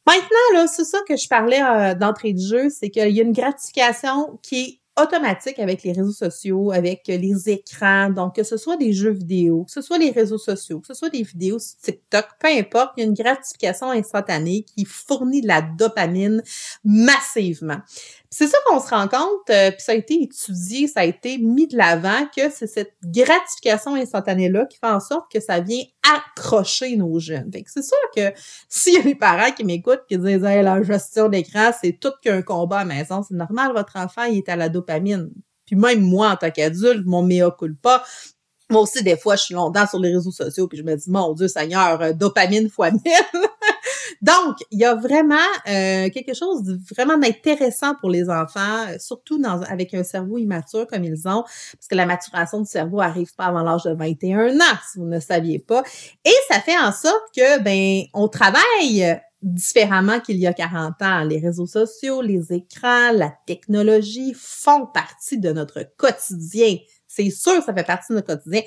Maintenant, 0.08 0.54
là, 0.54 0.68
c'est 0.68 0.86
ça 0.86 1.00
que 1.06 1.18
je 1.18 1.28
parlais 1.28 1.62
euh, 1.62 1.94
d'entrée 1.94 2.32
de 2.32 2.40
jeu, 2.40 2.70
c'est 2.70 2.90
qu'il 2.90 3.12
y 3.12 3.20
a 3.20 3.24
une 3.24 3.34
gratification 3.34 4.40
qui 4.42 4.62
est 4.62 4.80
automatique 5.02 5.60
avec 5.60 5.84
les 5.84 5.92
réseaux 5.92 6.12
sociaux, 6.12 6.72
avec 6.72 7.04
les 7.08 7.50
écrans, 7.50 8.10
donc 8.10 8.36
que 8.36 8.44
ce 8.44 8.58
soit 8.58 8.78
des 8.78 8.94
jeux 8.94 9.12
vidéo, 9.12 9.66
que 9.66 9.72
ce 9.72 9.82
soit 9.82 9.98
les 9.98 10.12
réseaux 10.12 10.38
sociaux, 10.38 10.80
que 10.80 10.88
ce 10.88 10.94
soit 10.94 11.10
des 11.10 11.24
vidéos 11.24 11.60
sur 11.60 11.78
TikTok, 11.82 12.26
peu 12.40 12.48
importe, 12.48 12.94
il 12.98 13.02
y 13.02 13.04
a 13.04 13.08
une 13.08 13.14
gratification 13.14 13.92
instantanée 13.92 14.64
qui 14.64 14.86
fournit 14.86 15.42
de 15.42 15.48
la 15.48 15.62
dopamine 15.62 16.42
massivement. 16.84 17.78
C'est 18.40 18.46
ça 18.46 18.60
qu'on 18.68 18.80
se 18.80 18.90
rend 18.90 19.08
compte, 19.08 19.50
euh, 19.50 19.72
puis 19.72 19.82
ça 19.82 19.94
a 19.94 19.96
été 19.96 20.22
étudié, 20.22 20.88
ça 20.88 21.00
a 21.00 21.06
été 21.06 21.40
mis 21.40 21.66
de 21.66 21.76
l'avant, 21.76 22.28
que 22.28 22.52
c'est 22.52 22.68
cette 22.68 22.94
gratification 23.04 23.96
instantanée-là 23.96 24.68
qui 24.68 24.78
fait 24.78 24.92
en 24.92 25.00
sorte 25.00 25.32
que 25.32 25.40
ça 25.40 25.60
vient 25.60 25.82
accrocher 26.14 26.98
nos 26.98 27.18
jeunes. 27.18 27.52
Fait 27.52 27.64
que 27.64 27.72
c'est 27.72 27.82
sûr 27.82 27.98
que 28.16 28.32
s'il 28.70 28.94
y 28.94 28.98
a 28.98 29.02
des 29.02 29.16
parents 29.16 29.52
qui 29.52 29.64
m'écoutent 29.64 30.04
qui 30.08 30.20
disent 30.20 30.44
hey, 30.44 30.62
la 30.62 30.84
gestion 30.84 31.30
d'écran, 31.30 31.72
c'est 31.82 31.94
tout 32.00 32.12
qu'un 32.22 32.44
combat 32.44 32.82
à 32.82 32.86
maison, 32.86 33.24
c'est 33.28 33.34
normal, 33.34 33.72
votre 33.74 33.96
enfant, 33.96 34.26
il 34.26 34.38
est 34.38 34.50
à 34.50 34.56
la 34.56 34.70
dopamine. 34.70 35.32
Puis 35.66 35.76
même 35.76 36.02
moi, 36.02 36.30
en 36.30 36.36
tant 36.36 36.52
qu'adulte, 36.52 37.08
mon 37.08 37.24
mea 37.24 37.50
culpa, 37.58 38.04
moi 38.70 38.82
aussi, 38.82 39.04
des 39.04 39.18
fois, 39.18 39.36
je 39.36 39.46
suis 39.46 39.56
longtemps 39.56 39.88
sur 39.88 40.00
les 40.00 40.14
réseaux 40.14 40.30
sociaux, 40.30 40.68
puis 40.68 40.78
je 40.78 40.84
me 40.84 40.96
dis, 40.96 41.10
mon 41.10 41.34
Dieu 41.34 41.48
Seigneur, 41.48 42.00
euh, 42.04 42.14
dopamine 42.14 42.70
fois 42.70 42.92
mille. 42.92 43.02
Donc, 44.22 44.58
il 44.72 44.80
y 44.80 44.86
a 44.86 44.96
vraiment 44.96 45.36
euh, 45.68 46.10
quelque 46.10 46.34
chose 46.34 46.64
de 46.64 46.80
vraiment 46.94 47.22
intéressant 47.24 47.96
pour 47.96 48.10
les 48.10 48.30
enfants, 48.30 48.86
surtout 49.00 49.40
dans, 49.40 49.62
avec 49.64 49.94
un 49.94 50.04
cerveau 50.04 50.38
immature 50.38 50.88
comme 50.88 51.04
ils 51.04 51.28
ont, 51.28 51.44
parce 51.44 51.88
que 51.90 51.96
la 51.96 52.06
maturation 52.06 52.62
du 52.62 52.68
cerveau 52.68 53.02
arrive 53.02 53.34
pas 53.36 53.46
avant 53.46 53.64
l'âge 53.64 53.84
de 53.84 53.94
21 53.94 54.56
ans, 54.60 54.78
si 54.92 55.00
vous 55.00 55.06
ne 55.06 55.20
saviez 55.20 55.60
pas. 55.60 55.84
Et 56.26 56.34
ça 56.50 56.60
fait 56.60 56.78
en 56.78 56.92
sorte 56.92 57.24
que, 57.36 57.62
ben, 57.62 58.04
on 58.14 58.28
travaille 58.28 59.20
différemment 59.42 60.20
qu'il 60.20 60.38
y 60.38 60.48
a 60.48 60.54
40 60.54 61.02
ans. 61.02 61.24
Les 61.24 61.40
réseaux 61.40 61.68
sociaux, 61.68 62.22
les 62.22 62.54
écrans, 62.54 63.12
la 63.12 63.34
technologie 63.46 64.34
font 64.36 64.86
partie 64.86 65.40
de 65.40 65.52
notre 65.52 65.84
quotidien. 65.98 66.78
C'est 67.08 67.30
sûr, 67.30 67.64
ça 67.64 67.74
fait 67.74 67.84
partie 67.86 68.12
de 68.12 68.16
notre 68.16 68.36
quotidien. 68.36 68.62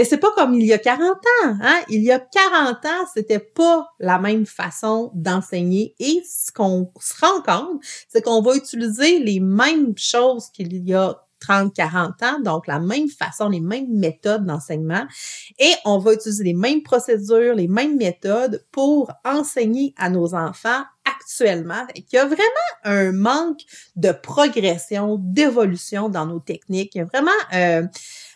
Mais 0.00 0.06
c'est 0.06 0.16
pas 0.16 0.32
comme 0.34 0.54
il 0.54 0.64
y 0.64 0.72
a 0.72 0.78
40 0.78 1.10
ans, 1.10 1.56
hein? 1.60 1.82
Il 1.90 2.02
y 2.02 2.10
a 2.10 2.18
40 2.18 2.86
ans, 2.86 3.06
c'était 3.12 3.38
pas 3.38 3.86
la 3.98 4.18
même 4.18 4.46
façon 4.46 5.10
d'enseigner. 5.12 5.94
Et 5.98 6.22
ce 6.26 6.50
qu'on 6.50 6.90
se 6.98 7.12
rend 7.20 7.42
compte, 7.42 7.82
c'est 8.08 8.22
qu'on 8.22 8.40
va 8.40 8.56
utiliser 8.56 9.18
les 9.18 9.40
mêmes 9.40 9.92
choses 9.98 10.48
qu'il 10.54 10.88
y 10.88 10.94
a 10.94 11.22
30, 11.40 11.74
40 11.74 12.22
ans, 12.22 12.40
donc 12.40 12.66
la 12.66 12.78
même 12.78 13.10
façon, 13.10 13.50
les 13.50 13.60
mêmes 13.60 13.90
méthodes 13.90 14.46
d'enseignement, 14.46 15.04
et 15.58 15.72
on 15.84 15.98
va 15.98 16.14
utiliser 16.14 16.44
les 16.44 16.54
mêmes 16.54 16.82
procédures, 16.82 17.54
les 17.54 17.68
mêmes 17.68 17.98
méthodes 17.98 18.64
pour 18.72 19.12
enseigner 19.26 19.92
à 19.98 20.08
nos 20.08 20.34
enfants 20.34 20.82
actuellement. 21.04 21.86
Il 21.94 22.04
y 22.10 22.16
a 22.16 22.24
vraiment 22.24 22.46
un 22.84 23.12
manque 23.12 23.60
de 23.96 24.12
progression, 24.12 25.18
d'évolution 25.20 26.08
dans 26.08 26.24
nos 26.24 26.40
techniques. 26.40 26.94
Il 26.94 26.98
y 26.98 27.00
a 27.02 27.04
vraiment 27.04 27.30
euh, 27.52 27.82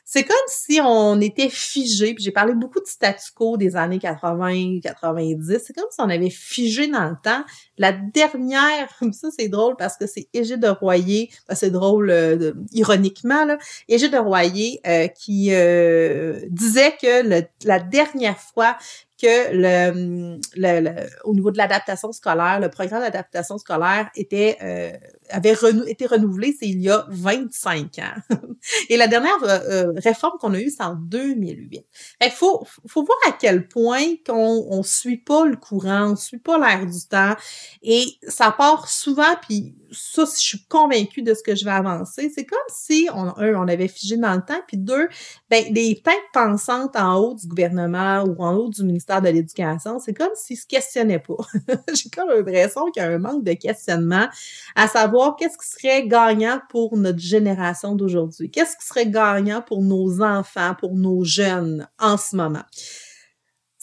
c'est 0.05 0.25
comme 0.25 0.37
si 0.49 0.81
on 0.83 1.19
était 1.21 1.49
figé, 1.49 2.15
puis 2.15 2.23
j'ai 2.23 2.31
parlé 2.31 2.55
beaucoup 2.55 2.81
de 2.81 2.87
statu 2.87 3.33
quo 3.35 3.57
des 3.57 3.75
années 3.75 3.99
80, 3.99 4.81
90, 4.83 5.63
c'est 5.65 5.73
comme 5.73 5.89
si 5.91 6.01
on 6.01 6.11
avait 6.11 6.31
figé 6.31 6.87
dans 6.89 7.09
le 7.09 7.17
temps. 7.23 7.43
La 7.79 7.93
dernière, 7.93 8.89
ça 9.13 9.29
c'est 9.37 9.49
drôle 9.49 9.77
parce 9.77 9.97
que 9.97 10.07
c'est 10.07 10.29
Égide 10.35 10.61
de 10.61 10.69
Royer, 10.69 11.31
c'est 11.55 11.71
drôle 11.71 12.11
euh, 12.11 12.53
ironiquement, 12.73 13.47
là, 13.47 13.57
Égide 13.89 14.13
de 14.13 14.19
Royer 14.19 14.81
euh, 14.87 15.09
qui 15.09 15.49
euh, 15.53 16.41
disait 16.51 16.95
que 17.01 17.45
la 17.65 17.81
dernière 17.81 18.39
fois 18.39 18.77
que 19.21 19.53
le, 19.53 20.39
le, 20.57 21.07
au 21.25 21.35
niveau 21.35 21.51
de 21.51 21.59
l'adaptation 21.59 22.13
scolaire, 22.13 22.59
le 22.61 22.69
programme 22.69 23.03
d'adaptation 23.03 23.59
scolaire 23.59 24.11
était 24.17 24.59
euh, 24.63 24.93
avait 25.31 25.55
été 25.87 26.07
renouvelé, 26.07 26.55
c'est 26.59 26.69
il 26.69 26.81
y 26.81 26.91
a 26.91 27.07
25 27.09 27.99
ans. 27.99 28.21
Et 28.89 28.97
la 28.97 29.09
dernière 29.09 29.43
euh, 29.43 29.59
euh, 29.71 29.93
réforme 30.03 30.39
qu'on 30.39 30.55
a 30.55 30.61
eue, 30.61 30.71
c'est 30.71 30.83
en 30.83 30.95
2008. 30.95 31.85
Il 32.23 32.31
faut, 32.31 32.67
faut 32.87 33.05
voir 33.05 33.19
à 33.29 33.33
quel 33.33 33.69
point 33.69 34.03
qu'on 34.27 34.67
on 34.71 34.83
suit 34.83 35.19
pas 35.19 35.47
le 35.47 35.57
courant, 35.57 36.13
on 36.13 36.17
suit 36.17 36.39
pas 36.39 36.59
l'air 36.59 36.87
du 36.87 37.07
temps, 37.09 37.35
et 37.83 38.05
ça 38.27 38.53
part 38.53 38.89
souvent, 38.89 39.35
puis 39.47 39.75
ça, 39.93 40.25
je 40.25 40.41
suis 40.41 40.65
convaincue 40.67 41.23
de 41.23 41.35
ce 41.35 41.43
que 41.43 41.55
je 41.55 41.65
vais 41.65 41.71
avancer. 41.71 42.31
C'est 42.35 42.45
comme 42.45 42.59
si, 42.69 43.09
on, 43.15 43.37
un, 43.37 43.55
on 43.55 43.69
avait 43.69 43.89
figé 43.89 44.17
dans 44.17 44.35
le 44.35 44.43
temps, 44.43 44.61
puis 44.67 44.77
deux, 44.77 45.09
ben, 45.51 45.65
les 45.71 46.01
têtes 46.03 46.15
pensantes 46.33 46.97
en 46.97 47.17
haut 47.17 47.35
du 47.35 47.47
gouvernement 47.47 48.25
ou 48.25 48.43
en 48.43 48.55
haut 48.55 48.69
du 48.69 48.83
ministère 48.83 49.14
de 49.21 49.29
l'Éducation, 49.29 49.99
c'est 49.99 50.15
comme 50.15 50.33
s'ils 50.35 50.59
se 50.59 50.67
questionnaient 50.67 51.19
pas. 51.19 51.37
J'ai 51.95 52.11
comme 52.11 52.29
l'impression 52.29 52.85
qu'il 52.91 53.03
y 53.03 53.07
a 53.07 53.11
un 53.11 53.19
manque 53.19 53.45
de 53.45 53.53
questionnement 53.53 54.29
à 54.77 54.89
savoir 54.89 55.37
qu'est-ce 55.37 55.59
qui 55.59 55.69
serait 55.69 56.07
gagnant 56.07 56.61
pour 56.69 56.97
notre 56.97 57.19
génération 57.19 57.95
d'aujourd'hui. 57.95 58.51
Qu'est-ce 58.51 58.77
qui 58.77 58.87
serait 58.87 59.09
gagnant 59.09 59.63
pour 59.63 59.83
nos 59.83 60.23
enfants, 60.23 60.75
pour 60.79 60.95
nos 60.95 61.25
jeunes 61.25 61.89
en 61.99 62.17
ce 62.17 62.37
moment? 62.37 62.65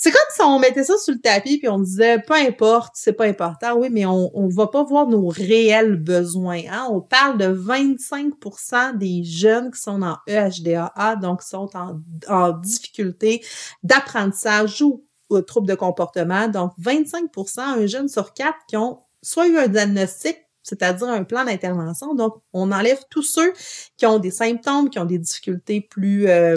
C'est 0.04 0.10
comme 0.10 0.22
si 0.34 0.42
on 0.42 0.58
mettait 0.58 0.84
ça 0.84 0.98
sur 0.98 1.14
le 1.14 1.20
tapis 1.20 1.60
puis 1.60 1.70
on 1.70 1.78
disait 1.78 2.18
peu 2.26 2.34
importe, 2.34 2.94
c'est 2.96 3.14
pas 3.14 3.26
important, 3.26 3.76
oui, 3.76 3.90
mais 3.92 4.08
on, 4.08 4.32
on 4.36 4.48
va 4.48 4.66
pas 4.66 4.84
voir 4.84 5.06
nos 5.06 5.28
réels 5.28 5.96
besoins. 5.96 6.64
Hein? 6.72 6.88
On 6.90 7.02
parle 7.02 7.38
de 7.38 7.46
25% 7.46 8.98
des 8.98 9.24
jeunes 9.24 9.70
qui 9.70 9.80
sont 9.80 10.02
en 10.02 10.18
EHDAA, 10.26 11.18
donc 11.18 11.44
qui 11.44 11.50
sont 11.50 11.70
en, 11.76 12.02
en 12.28 12.52
difficulté 12.54 13.46
d'apprentissage 13.84 14.82
ou, 14.82 15.06
ou 15.32 15.42
troubles 15.42 15.68
de 15.68 15.76
comportement. 15.76 16.48
Donc 16.48 16.74
25% 16.80 17.60
un 17.60 17.88
jeune 17.88 18.08
sur 18.08 18.34
quatre 18.34 18.60
qui 18.68 18.78
ont 18.78 19.00
soit 19.24 19.48
eu 19.48 19.58
un 19.58 19.68
diagnostic 19.68 20.38
c'est-à-dire 20.64 21.08
un 21.08 21.24
plan 21.24 21.44
d'intervention. 21.44 22.14
Donc, 22.14 22.36
on 22.54 22.72
enlève 22.72 23.00
tous 23.10 23.24
ceux 23.24 23.54
qui 23.98 24.06
ont 24.06 24.20
des 24.20 24.32
symptômes, 24.32 24.90
qui 24.90 25.00
ont 25.00 25.06
des 25.06 25.18
difficultés 25.18 25.82
plus 25.82 26.28
euh, 26.28 26.56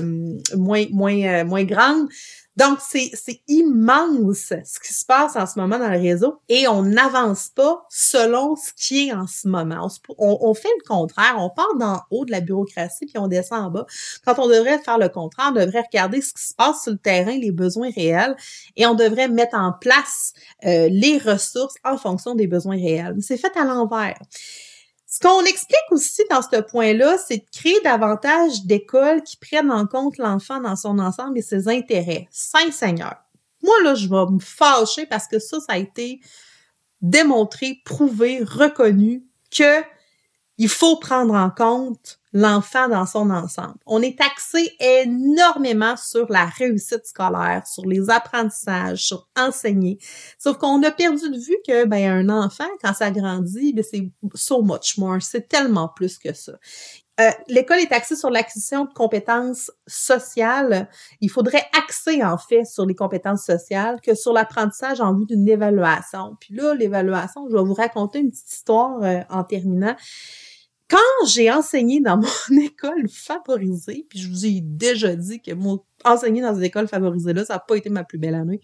moins 0.57 0.85
moins 0.91 1.17
euh, 1.23 1.45
moins 1.45 1.65
grandes. 1.65 2.09
Donc, 2.57 2.79
c'est, 2.81 3.11
immense 3.49 4.53
ce 4.65 4.81
qui 4.81 4.95
se 4.95 5.05
passe 5.05 5.35
en 5.35 5.47
ce 5.47 5.59
moment 5.59 5.79
dans 5.79 5.89
le 5.89 5.99
réseau 5.99 6.41
et 6.49 6.69
on 6.69 6.83
n'avance 6.83 7.49
pas 7.49 7.85
selon 7.91 8.55
ce 8.55 8.73
qui 8.77 9.09
est 9.09 9.13
en 9.13 9.27
ce 9.27 9.49
moment. 9.49 9.89
On, 10.19 10.39
on, 10.41 10.55
fait 10.55 10.69
le 10.79 10.87
contraire. 10.87 11.35
On 11.39 11.51
part 11.51 11.75
d'en 11.79 12.01
haut 12.11 12.25
de 12.25 12.31
la 12.31 12.41
bureaucratie 12.41 13.07
puis 13.07 13.19
on 13.19 13.27
descend 13.27 13.65
en 13.65 13.71
bas. 13.71 13.87
Quand 14.25 14.39
on 14.39 14.49
devrait 14.49 14.79
faire 14.79 14.99
le 14.99 15.09
contraire, 15.09 15.49
on 15.51 15.61
devrait 15.61 15.83
regarder 15.83 16.21
ce 16.21 16.33
qui 16.33 16.43
se 16.43 16.55
passe 16.55 16.83
sur 16.83 16.93
le 16.93 16.99
terrain, 16.99 17.37
les 17.37 17.51
besoins 17.53 17.91
réels 17.91 18.37
et 18.77 18.87
on 18.87 18.95
devrait 18.95 19.29
mettre 19.29 19.57
en 19.57 19.73
place 19.73 20.33
euh, 20.65 20.89
les 20.91 21.19
ressources 21.19 21.75
en 21.85 21.97
fonction 21.97 22.35
des 22.35 22.47
besoins 22.47 22.77
réels. 22.77 23.17
c'est 23.21 23.37
fait 23.37 23.57
à 23.57 23.65
l'envers. 23.65 24.19
Ce 25.15 25.21
qu'on 25.21 25.45
explique 25.45 25.93
aussi 25.93 26.23
dans 26.29 26.43
ce 26.43 26.61
point-là, 26.61 27.17
c'est 27.19 27.37
de 27.37 27.45
créer 27.57 27.81
davantage 27.85 28.65
d'écoles 28.65 29.23
qui 29.23 29.37
prennent 29.37 29.71
en 29.71 29.87
compte 29.87 30.19
l'enfant 30.19 30.61
dans 30.61 30.75
son 30.75 30.99
ensemble 30.99 31.39
et 31.39 31.43
ses 31.43 31.69
intérêts. 31.69 32.27
Saint 32.33 32.73
Seigneur. 32.73 33.15
Moi, 33.63 33.77
là, 33.85 33.95
je 33.95 34.09
vais 34.09 34.33
me 34.33 34.41
fâcher 34.41 35.07
parce 35.07 35.29
que 35.29 35.39
ça, 35.39 35.61
ça 35.61 35.75
a 35.75 35.79
été 35.79 36.21
démontré, 37.01 37.81
prouvé, 37.85 38.43
reconnu 38.43 39.25
que 39.57 39.85
il 40.59 40.69
faut 40.69 40.97
prendre 40.97 41.35
en 41.35 41.49
compte 41.49 42.19
l'enfant 42.35 42.89
dans 42.89 43.07
son 43.07 43.31
ensemble. 43.31 43.77
On 43.87 44.03
est 44.03 44.21
axé 44.21 44.77
énormément 44.81 45.97
sur 45.97 46.31
la 46.31 46.47
réussite 46.47 47.07
scolaire, 47.07 47.65
sur 47.67 47.87
les 47.87 48.11
apprentissages, 48.11 49.05
sur 49.05 49.29
enseigner. 49.39 49.99
Sauf 50.39 50.59
qu'on 50.59 50.83
a 50.83 50.91
perdu 50.91 51.31
de 51.31 51.39
vue 51.39 51.57
que 51.67 51.87
ben 51.87 52.29
un 52.29 52.29
enfant 52.29 52.69
quand 52.83 52.93
ça 52.93 53.13
grandit, 53.13 53.73
ben, 53.73 53.85
c'est 53.89 54.11
so 54.35 54.63
much 54.63 54.99
more, 54.99 55.23
c'est 55.23 55.49
tellement 55.49 55.89
plus 55.89 56.19
que 56.19 56.33
ça. 56.33 56.55
Euh, 57.21 57.31
l'école 57.47 57.79
est 57.79 57.93
axée 57.93 58.17
sur 58.17 58.29
l'acquisition 58.29 58.87
de 58.87 58.93
compétences 58.93 59.71
sociales. 59.87 60.89
Il 61.21 61.31
faudrait 61.31 61.65
axer, 61.79 62.25
en 62.25 62.37
fait, 62.37 62.65
sur 62.65 62.87
les 62.87 62.97
compétences 62.97 63.45
sociales 63.45 64.01
que 64.01 64.17
sur 64.17 64.33
l'apprentissage 64.33 65.01
en 65.01 65.15
vue 65.15 65.25
d'une 65.25 65.49
évaluation. 65.49 66.37
Puis 66.41 66.55
là, 66.55 66.75
l'évaluation, 66.75 67.47
je 67.49 67.57
vais 67.57 67.63
vous 67.63 67.75
raconter 67.75 68.19
une 68.19 68.31
petite 68.31 68.53
histoire 68.53 69.01
euh, 69.05 69.21
en 69.31 69.45
terminant. 69.45 69.95
Quand 70.89 71.27
j'ai 71.29 71.51
enseigné 71.51 72.01
dans 72.01 72.19
mon 72.19 72.61
école 72.61 73.09
favorisée, 73.09 74.07
puis 74.09 74.19
je 74.19 74.29
vous 74.29 74.47
ai 74.47 74.61
déjà 74.61 75.17
dit 75.17 75.41
que 75.41 75.53
moi, 75.53 75.79
enseigner 76.05 76.43
dans 76.43 76.55
une 76.55 76.65
école 76.65 76.89
favorisée-là, 76.89 77.45
ça 77.45 77.55
n'a 77.55 77.61
pas 77.61 77.77
été 77.77 77.89
ma 77.91 78.05
plus 78.05 78.19
belle 78.19 78.35
année. 78.35 78.61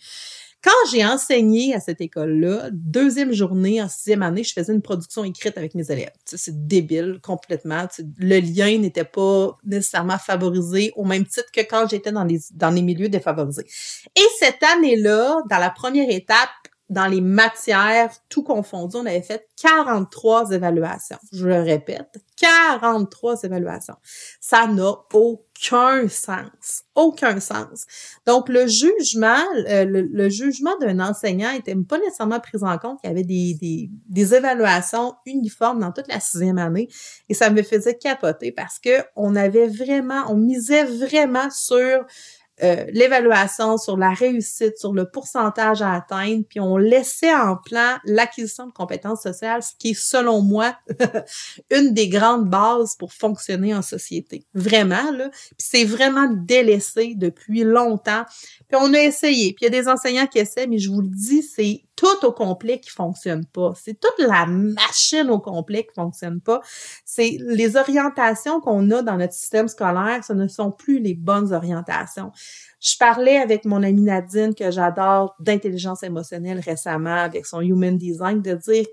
Quand 0.63 0.91
j'ai 0.93 1.03
enseigné 1.07 1.75
à 1.75 1.81
cette 1.81 2.03
école-là, 2.03 2.69
deuxième 2.71 3.33
journée 3.33 3.81
en 3.81 3.89
sixième 3.89 4.23
année, 4.23 4.45
je 4.45 4.53
faisais 4.53 4.75
une 4.75 4.83
production 4.83 5.25
écrite 5.25 5.57
avec 5.57 5.75
mes 5.75 5.91
élèves. 5.91 6.13
C'est 6.27 6.67
débile 6.67 7.19
complètement. 7.23 7.87
le 8.19 8.41
lien 8.41 8.77
n'était 8.77 9.05
pas 9.05 9.57
nécessairement 9.65 10.19
favorisé 10.19 10.93
au 10.97 11.05
même 11.05 11.25
titre 11.25 11.51
que 11.51 11.63
quand 11.63 11.89
j'étais 11.89 12.13
dans 12.13 12.71
les 12.71 12.83
milieux 12.83 13.09
défavorisés. 13.09 13.65
Et 14.15 14.27
cette 14.39 14.63
année-là, 14.77 15.41
dans 15.49 15.59
la 15.59 15.71
première 15.71 16.11
étape, 16.11 16.51
dans 16.91 17.07
les 17.07 17.21
matières, 17.21 18.11
tout 18.29 18.43
confondu, 18.43 18.97
on 18.97 19.07
avait 19.07 19.23
fait 19.23 19.49
43 19.63 20.51
évaluations. 20.51 21.19
Je 21.33 21.47
le 21.47 21.63
répète, 21.63 22.21
43 22.37 23.45
évaluations. 23.45 23.95
Ça 24.41 24.67
n'a 24.67 24.93
aucun 25.13 26.09
sens. 26.09 26.83
Aucun 26.97 27.39
sens. 27.39 27.87
Donc, 28.27 28.49
le 28.49 28.67
jugement, 28.67 29.39
le, 29.55 30.29
jugement 30.29 30.77
d'un 30.79 30.99
enseignant 30.99 31.53
était 31.53 31.77
pas 31.77 31.99
nécessairement 31.99 32.41
pris 32.41 32.59
en 32.63 32.77
compte. 32.79 32.99
Il 33.05 33.07
y 33.07 33.11
avait 33.11 33.23
des, 33.23 33.55
des, 33.55 33.89
des, 34.09 34.35
évaluations 34.35 35.15
uniformes 35.27 35.81
dans 35.81 35.93
toute 35.93 36.09
la 36.09 36.19
sixième 36.19 36.59
année 36.59 36.89
et 37.29 37.35
ça 37.35 37.51
me 37.51 37.63
faisait 37.63 37.97
capoter 37.97 38.51
parce 38.51 38.81
que 38.81 39.05
on 39.15 39.37
avait 39.37 39.69
vraiment, 39.69 40.25
on 40.29 40.37
misait 40.37 40.85
vraiment 40.85 41.51
sur 41.51 42.05
euh, 42.63 42.85
l'évaluation, 42.93 43.79
sur 43.79 43.97
la 43.97 44.11
réussite, 44.11 44.79
sur 44.79 44.93
le 44.93 45.09
pourcentage 45.09 45.83
à 45.83 45.95
atteindre, 45.95 46.45
puis 46.49 46.61
on 46.61 46.77
laissait 46.77 47.35
en 47.35 47.57
plan 47.57 47.97
l'acquisition 48.05 48.67
de 48.67 48.73
compétences 48.73 49.23
sociales, 49.23 49.63
ce 49.63 49.73
qui 49.79 49.91
est 49.91 50.01
selon 50.01 50.43
moi 50.43 50.77
une 51.71 51.95
des 51.95 52.09
grandes 52.09 52.49
bases 52.49 52.97
pour 52.97 53.13
fonctionner 53.13 53.75
en 53.75 53.83
société. 53.83 54.45
Vraiment, 54.55 55.11
là. 55.13 55.31
Puis 55.31 55.55
c'est 55.59 55.85
vraiment 55.85 56.29
délaissé 56.31 57.15
depuis 57.17 57.65
longtemps. 57.65 58.25
Puis 58.69 58.79
on 58.81 58.93
a 58.95 58.99
essayé, 58.99 59.53
puis 59.53 59.65
il 59.67 59.73
y 59.73 59.77
a 59.77 59.83
des 59.83 59.89
enseignants 59.89 60.27
qui 60.27 60.39
essaient, 60.39 60.67
mais 60.67 60.79
je 60.79 60.91
vous 60.91 61.01
le 61.01 61.09
dis, 61.09 61.43
c'est 61.43 61.85
tout 62.01 62.25
au 62.25 62.33
complet 62.33 62.81
qui 62.81 62.89
fonctionne 62.89 63.45
pas. 63.45 63.75
C'est 63.77 64.01
toute 64.01 64.27
la 64.27 64.47
machine 64.47 65.29
au 65.29 65.39
complet 65.39 65.85
qui 65.85 65.95
fonctionne 65.95 66.41
pas. 66.41 66.63
C'est 67.05 67.37
les 67.41 67.77
orientations 67.77 68.63
qu'on 68.63 68.91
a 68.91 69.03
dans 69.03 69.19
notre 69.19 69.35
système 69.35 69.69
scolaire, 69.69 70.25
ce 70.25 70.33
ne 70.33 70.49
sont 70.49 70.71
plus 70.71 70.99
les 70.99 71.13
bonnes 71.13 71.53
orientations. 71.53 72.33
Je 72.81 72.97
parlais 72.99 73.37
avec 73.37 73.65
mon 73.65 73.83
amie 73.83 74.03
Nadine, 74.03 74.55
que 74.55 74.71
j'adore, 74.71 75.35
d'intelligence 75.39 76.03
émotionnelle 76.03 76.61
récemment, 76.61 77.17
avec 77.17 77.47
son 77.47 77.61
Human 77.61 77.97
Design, 77.97 78.41
de 78.41 78.55
dire 78.55 78.87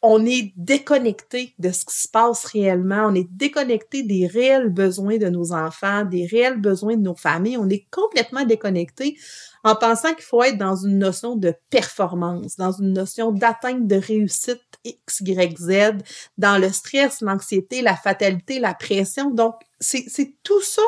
on 0.00 0.24
est 0.26 0.52
déconnecté 0.56 1.54
de 1.58 1.72
ce 1.72 1.84
qui 1.84 1.96
se 1.96 2.08
passe 2.08 2.44
réellement, 2.44 3.06
on 3.08 3.14
est 3.14 3.28
déconnecté 3.32 4.04
des 4.04 4.28
réels 4.28 4.68
besoins 4.68 5.18
de 5.18 5.28
nos 5.28 5.52
enfants, 5.52 6.04
des 6.04 6.24
réels 6.24 6.60
besoins 6.60 6.96
de 6.96 7.02
nos 7.02 7.16
familles, 7.16 7.58
on 7.58 7.68
est 7.68 7.86
complètement 7.90 8.44
déconnecté 8.44 9.18
en 9.64 9.74
pensant 9.74 10.14
qu'il 10.14 10.24
faut 10.24 10.42
être 10.44 10.56
dans 10.56 10.76
une 10.76 10.98
notion 10.98 11.34
de 11.34 11.52
performance, 11.68 12.56
dans 12.56 12.70
une 12.70 12.92
notion 12.92 13.32
d'atteinte 13.32 13.88
de 13.88 13.96
réussite 13.96 14.62
X, 14.84 15.20
Y, 15.20 15.58
Z, 15.58 15.98
dans 16.38 16.58
le 16.58 16.70
stress, 16.70 17.20
l'anxiété, 17.20 17.82
la 17.82 17.96
fatalité, 17.96 18.60
la 18.60 18.74
pression. 18.74 19.30
Donc, 19.30 19.56
c'est 19.80 20.06
tout 20.44 20.62
ça 20.62 20.82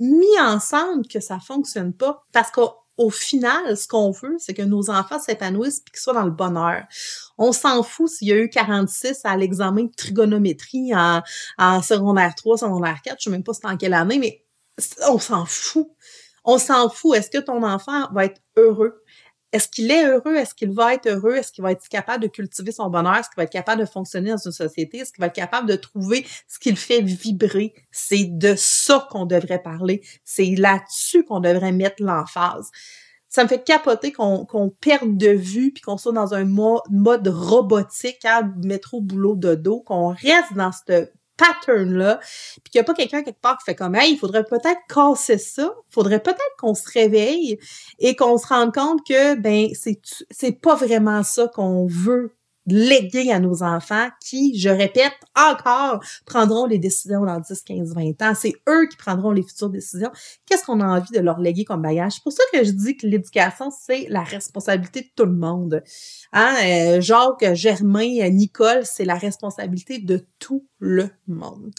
mis 0.00 0.40
ensemble 0.40 1.06
que 1.06 1.20
ça 1.20 1.38
fonctionne 1.38 1.92
pas 1.92 2.24
parce 2.32 2.50
que 2.50 2.60
au 2.98 3.10
final, 3.10 3.76
ce 3.76 3.86
qu'on 3.86 4.10
veut, 4.10 4.36
c'est 4.38 4.54
que 4.54 4.62
nos 4.62 4.88
enfants 4.88 5.18
s'épanouissent 5.18 5.82
et 5.86 5.90
qu'ils 5.90 6.00
soient 6.00 6.14
dans 6.14 6.24
le 6.24 6.30
bonheur. 6.30 6.84
On 7.36 7.52
s'en 7.52 7.82
fout 7.82 8.08
s'il 8.08 8.28
y 8.28 8.32
a 8.32 8.36
eu 8.36 8.48
46 8.48 9.20
à 9.24 9.36
l'examen 9.36 9.84
de 9.84 9.92
trigonométrie 9.94 10.94
en, 10.94 11.22
en 11.58 11.82
secondaire 11.82 12.34
3, 12.34 12.58
secondaire 12.58 13.00
4, 13.04 13.16
je 13.18 13.24
sais 13.24 13.30
même 13.30 13.44
pas 13.44 13.52
c'est 13.52 13.66
en 13.66 13.76
quelle 13.76 13.92
année, 13.92 14.18
mais 14.18 14.44
on 15.08 15.18
s'en 15.18 15.44
fout. 15.44 15.88
On 16.44 16.58
s'en 16.58 16.88
fout. 16.88 17.16
Est-ce 17.16 17.30
que 17.30 17.38
ton 17.38 17.62
enfant 17.62 18.10
va 18.12 18.24
être 18.24 18.40
heureux? 18.56 19.02
Est-ce 19.56 19.68
qu'il 19.68 19.90
est 19.90 20.04
heureux? 20.04 20.36
Est-ce 20.36 20.54
qu'il 20.54 20.70
va 20.70 20.92
être 20.92 21.06
heureux? 21.06 21.34
Est-ce 21.34 21.50
qu'il 21.50 21.62
va 21.62 21.72
être 21.72 21.88
capable 21.88 22.22
de 22.22 22.28
cultiver 22.28 22.72
son 22.72 22.90
bonheur? 22.90 23.16
Est-ce 23.16 23.30
qu'il 23.30 23.38
va 23.38 23.44
être 23.44 23.50
capable 23.50 23.80
de 23.80 23.86
fonctionner 23.86 24.28
dans 24.28 24.36
une 24.36 24.52
société? 24.52 24.98
Est-ce 24.98 25.14
qu'il 25.14 25.22
va 25.22 25.28
être 25.28 25.34
capable 25.34 25.66
de 25.66 25.76
trouver 25.76 26.26
ce 26.46 26.58
qui 26.58 26.68
le 26.68 26.76
fait 26.76 27.00
vibrer? 27.00 27.72
C'est 27.90 28.26
de 28.26 28.54
ça 28.54 29.08
qu'on 29.10 29.24
devrait 29.24 29.62
parler. 29.62 30.02
C'est 30.24 30.54
là-dessus 30.56 31.24
qu'on 31.24 31.40
devrait 31.40 31.72
mettre 31.72 32.02
l'emphase. 32.02 32.70
Ça 33.30 33.44
me 33.44 33.48
fait 33.48 33.64
capoter 33.64 34.12
qu'on 34.12 34.76
perde 34.78 35.16
de 35.16 35.30
vue 35.30 35.72
puis 35.72 35.82
qu'on 35.82 35.96
soit 35.96 36.12
dans 36.12 36.34
un 36.34 36.44
mode 36.44 37.28
robotique, 37.28 38.26
à 38.26 38.40
hein, 38.40 38.54
métro, 38.62 39.00
boulot, 39.00 39.36
dodo, 39.36 39.80
qu'on 39.80 40.08
reste 40.08 40.52
dans 40.54 40.70
cette 40.70 41.15
pattern-là, 41.36 42.20
puis 42.62 42.70
qu'il 42.70 42.78
n'y 42.78 42.80
a 42.80 42.84
pas 42.84 42.94
quelqu'un 42.94 43.22
quelque 43.22 43.40
part 43.40 43.58
qui 43.58 43.64
fait 43.64 43.74
comme 43.74 43.94
Hey, 43.94 44.12
il 44.12 44.18
faudrait 44.18 44.44
peut-être 44.44 44.80
casser 44.88 45.38
ça, 45.38 45.74
il 45.88 45.92
faudrait 45.92 46.22
peut-être 46.22 46.56
qu'on 46.58 46.74
se 46.74 46.90
réveille 46.92 47.58
et 47.98 48.16
qu'on 48.16 48.38
se 48.38 48.46
rende 48.46 48.74
compte 48.74 49.06
que 49.06 49.34
ben 49.34 49.68
c'est 49.74 50.00
c'est 50.30 50.60
pas 50.60 50.74
vraiment 50.74 51.22
ça 51.22 51.48
qu'on 51.54 51.86
veut 51.86 52.35
léguer 52.66 53.32
à 53.32 53.38
nos 53.38 53.62
enfants 53.62 54.08
qui, 54.20 54.58
je 54.58 54.68
répète 54.68 55.12
encore, 55.36 56.02
prendront 56.26 56.66
les 56.66 56.78
décisions 56.78 57.24
dans 57.24 57.38
10, 57.38 57.62
15, 57.62 57.94
20 57.94 58.22
ans. 58.22 58.34
C'est 58.34 58.54
eux 58.68 58.86
qui 58.88 58.96
prendront 58.96 59.30
les 59.30 59.42
futures 59.42 59.70
décisions. 59.70 60.10
Qu'est-ce 60.46 60.64
qu'on 60.64 60.80
a 60.80 60.86
envie 60.86 61.12
de 61.12 61.20
leur 61.20 61.38
léguer 61.38 61.64
comme 61.64 61.82
bagage? 61.82 62.14
C'est 62.14 62.22
pour 62.22 62.32
ça 62.32 62.42
que 62.52 62.64
je 62.64 62.70
dis 62.70 62.96
que 62.96 63.06
l'éducation, 63.06 63.70
c'est 63.70 64.06
la 64.08 64.22
responsabilité 64.22 65.02
de 65.02 65.08
tout 65.14 65.26
le 65.26 65.36
monde. 65.36 65.82
Hein? 66.32 66.54
Euh, 66.64 67.00
Jacques, 67.00 67.54
Germain, 67.54 68.28
Nicole, 68.30 68.84
c'est 68.84 69.04
la 69.04 69.16
responsabilité 69.16 69.98
de 69.98 70.26
tout 70.38 70.66
le 70.78 71.10
monde. 71.26 71.70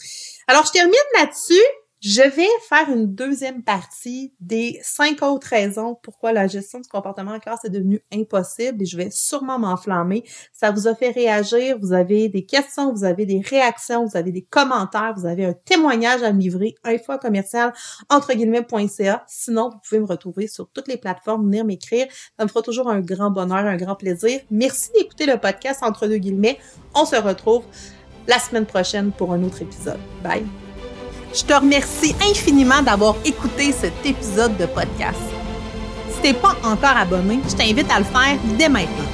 Alors, 0.46 0.64
je 0.66 0.72
termine 0.72 0.94
là-dessus. 1.18 1.54
Je 2.00 2.22
vais 2.22 2.46
faire 2.68 2.88
une 2.90 3.12
deuxième 3.12 3.64
partie 3.64 4.32
des 4.38 4.78
cinq 4.82 5.20
autres 5.22 5.48
raisons 5.48 5.96
pourquoi 6.00 6.32
la 6.32 6.46
gestion 6.46 6.78
du 6.78 6.88
comportement 6.88 7.32
en 7.32 7.40
classe 7.40 7.64
est 7.64 7.70
devenue 7.70 8.00
impossible 8.12 8.82
et 8.82 8.86
je 8.86 8.96
vais 8.96 9.10
sûrement 9.10 9.58
m'enflammer. 9.58 10.22
Ça 10.52 10.70
vous 10.70 10.86
a 10.86 10.94
fait 10.94 11.10
réagir, 11.10 11.76
vous 11.80 11.92
avez 11.92 12.28
des 12.28 12.46
questions, 12.46 12.92
vous 12.92 13.02
avez 13.02 13.26
des 13.26 13.40
réactions, 13.40 14.06
vous 14.06 14.16
avez 14.16 14.30
des 14.30 14.42
commentaires, 14.42 15.14
vous 15.16 15.26
avez 15.26 15.44
un 15.44 15.52
témoignage 15.52 16.22
à 16.22 16.32
me 16.32 16.40
livrer, 16.40 16.76
info 16.84 17.18
commercial 17.18 17.72
entre 18.08 18.32
guillemets.ca. 18.32 19.24
Sinon, 19.26 19.70
vous 19.70 19.78
pouvez 19.88 20.00
me 20.00 20.06
retrouver 20.06 20.46
sur 20.46 20.70
toutes 20.70 20.86
les 20.86 20.98
plateformes, 20.98 21.46
venir 21.46 21.64
m'écrire. 21.64 22.06
Ça 22.38 22.44
me 22.44 22.48
fera 22.48 22.62
toujours 22.62 22.88
un 22.88 23.00
grand 23.00 23.32
bonheur, 23.32 23.66
un 23.66 23.76
grand 23.76 23.96
plaisir. 23.96 24.40
Merci 24.52 24.90
d'écouter 24.92 25.26
le 25.26 25.36
podcast 25.36 25.82
entre 25.82 26.06
deux 26.06 26.18
guillemets. 26.18 26.58
On 26.94 27.04
se 27.04 27.16
retrouve 27.16 27.64
la 28.28 28.38
semaine 28.38 28.66
prochaine 28.66 29.10
pour 29.10 29.32
un 29.32 29.42
autre 29.42 29.62
épisode. 29.62 29.98
Bye! 30.22 30.46
Je 31.34 31.42
te 31.42 31.52
remercie 31.52 32.14
infiniment 32.30 32.82
d'avoir 32.82 33.14
écouté 33.24 33.72
cet 33.72 33.94
épisode 34.04 34.56
de 34.56 34.64
podcast. 34.64 35.18
Si 36.10 36.22
t'es 36.22 36.32
pas 36.32 36.56
encore 36.64 36.96
abonné, 36.96 37.40
je 37.46 37.54
t'invite 37.54 37.90
à 37.90 37.98
le 37.98 38.04
faire 38.04 38.38
dès 38.58 38.68
maintenant. 38.68 39.04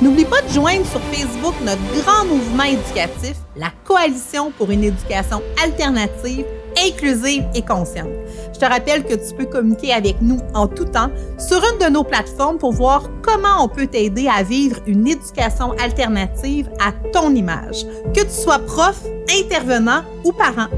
N'oublie 0.00 0.24
pas 0.24 0.40
de 0.42 0.48
joindre 0.48 0.86
sur 0.86 1.00
Facebook 1.12 1.54
notre 1.62 1.82
grand 2.02 2.24
mouvement 2.24 2.64
éducatif, 2.64 3.34
la 3.56 3.70
Coalition 3.84 4.50
pour 4.56 4.70
une 4.70 4.84
éducation 4.84 5.42
alternative, 5.62 6.46
inclusive 6.78 7.44
et 7.54 7.62
consciente. 7.62 8.08
Je 8.54 8.60
te 8.60 8.64
rappelle 8.64 9.04
que 9.04 9.14
tu 9.14 9.34
peux 9.36 9.46
communiquer 9.46 9.92
avec 9.92 10.22
nous 10.22 10.38
en 10.54 10.68
tout 10.68 10.84
temps 10.84 11.10
sur 11.38 11.58
une 11.58 11.84
de 11.84 11.92
nos 11.92 12.04
plateformes 12.04 12.58
pour 12.58 12.72
voir 12.72 13.10
comment 13.22 13.62
on 13.64 13.68
peut 13.68 13.88
t'aider 13.88 14.28
à 14.28 14.42
vivre 14.42 14.78
une 14.86 15.06
éducation 15.06 15.72
alternative 15.72 16.70
à 16.80 16.92
ton 17.12 17.34
image, 17.34 17.84
que 18.14 18.22
tu 18.22 18.30
sois 18.30 18.60
prof, 18.60 19.02
intervenant 19.28 20.02
ou 20.24 20.32
parent. 20.32 20.68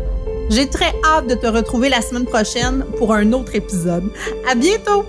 J'ai 0.51 0.69
très 0.69 0.93
hâte 1.05 1.29
de 1.29 1.35
te 1.35 1.47
retrouver 1.47 1.89
la 1.89 2.03
semaine 2.03 2.25
prochaine 2.25 2.85
pour 2.99 3.15
un 3.15 3.33
autre 3.33 3.55
épisode. 3.55 4.11
À 4.51 4.57
bientôt! 4.57 5.05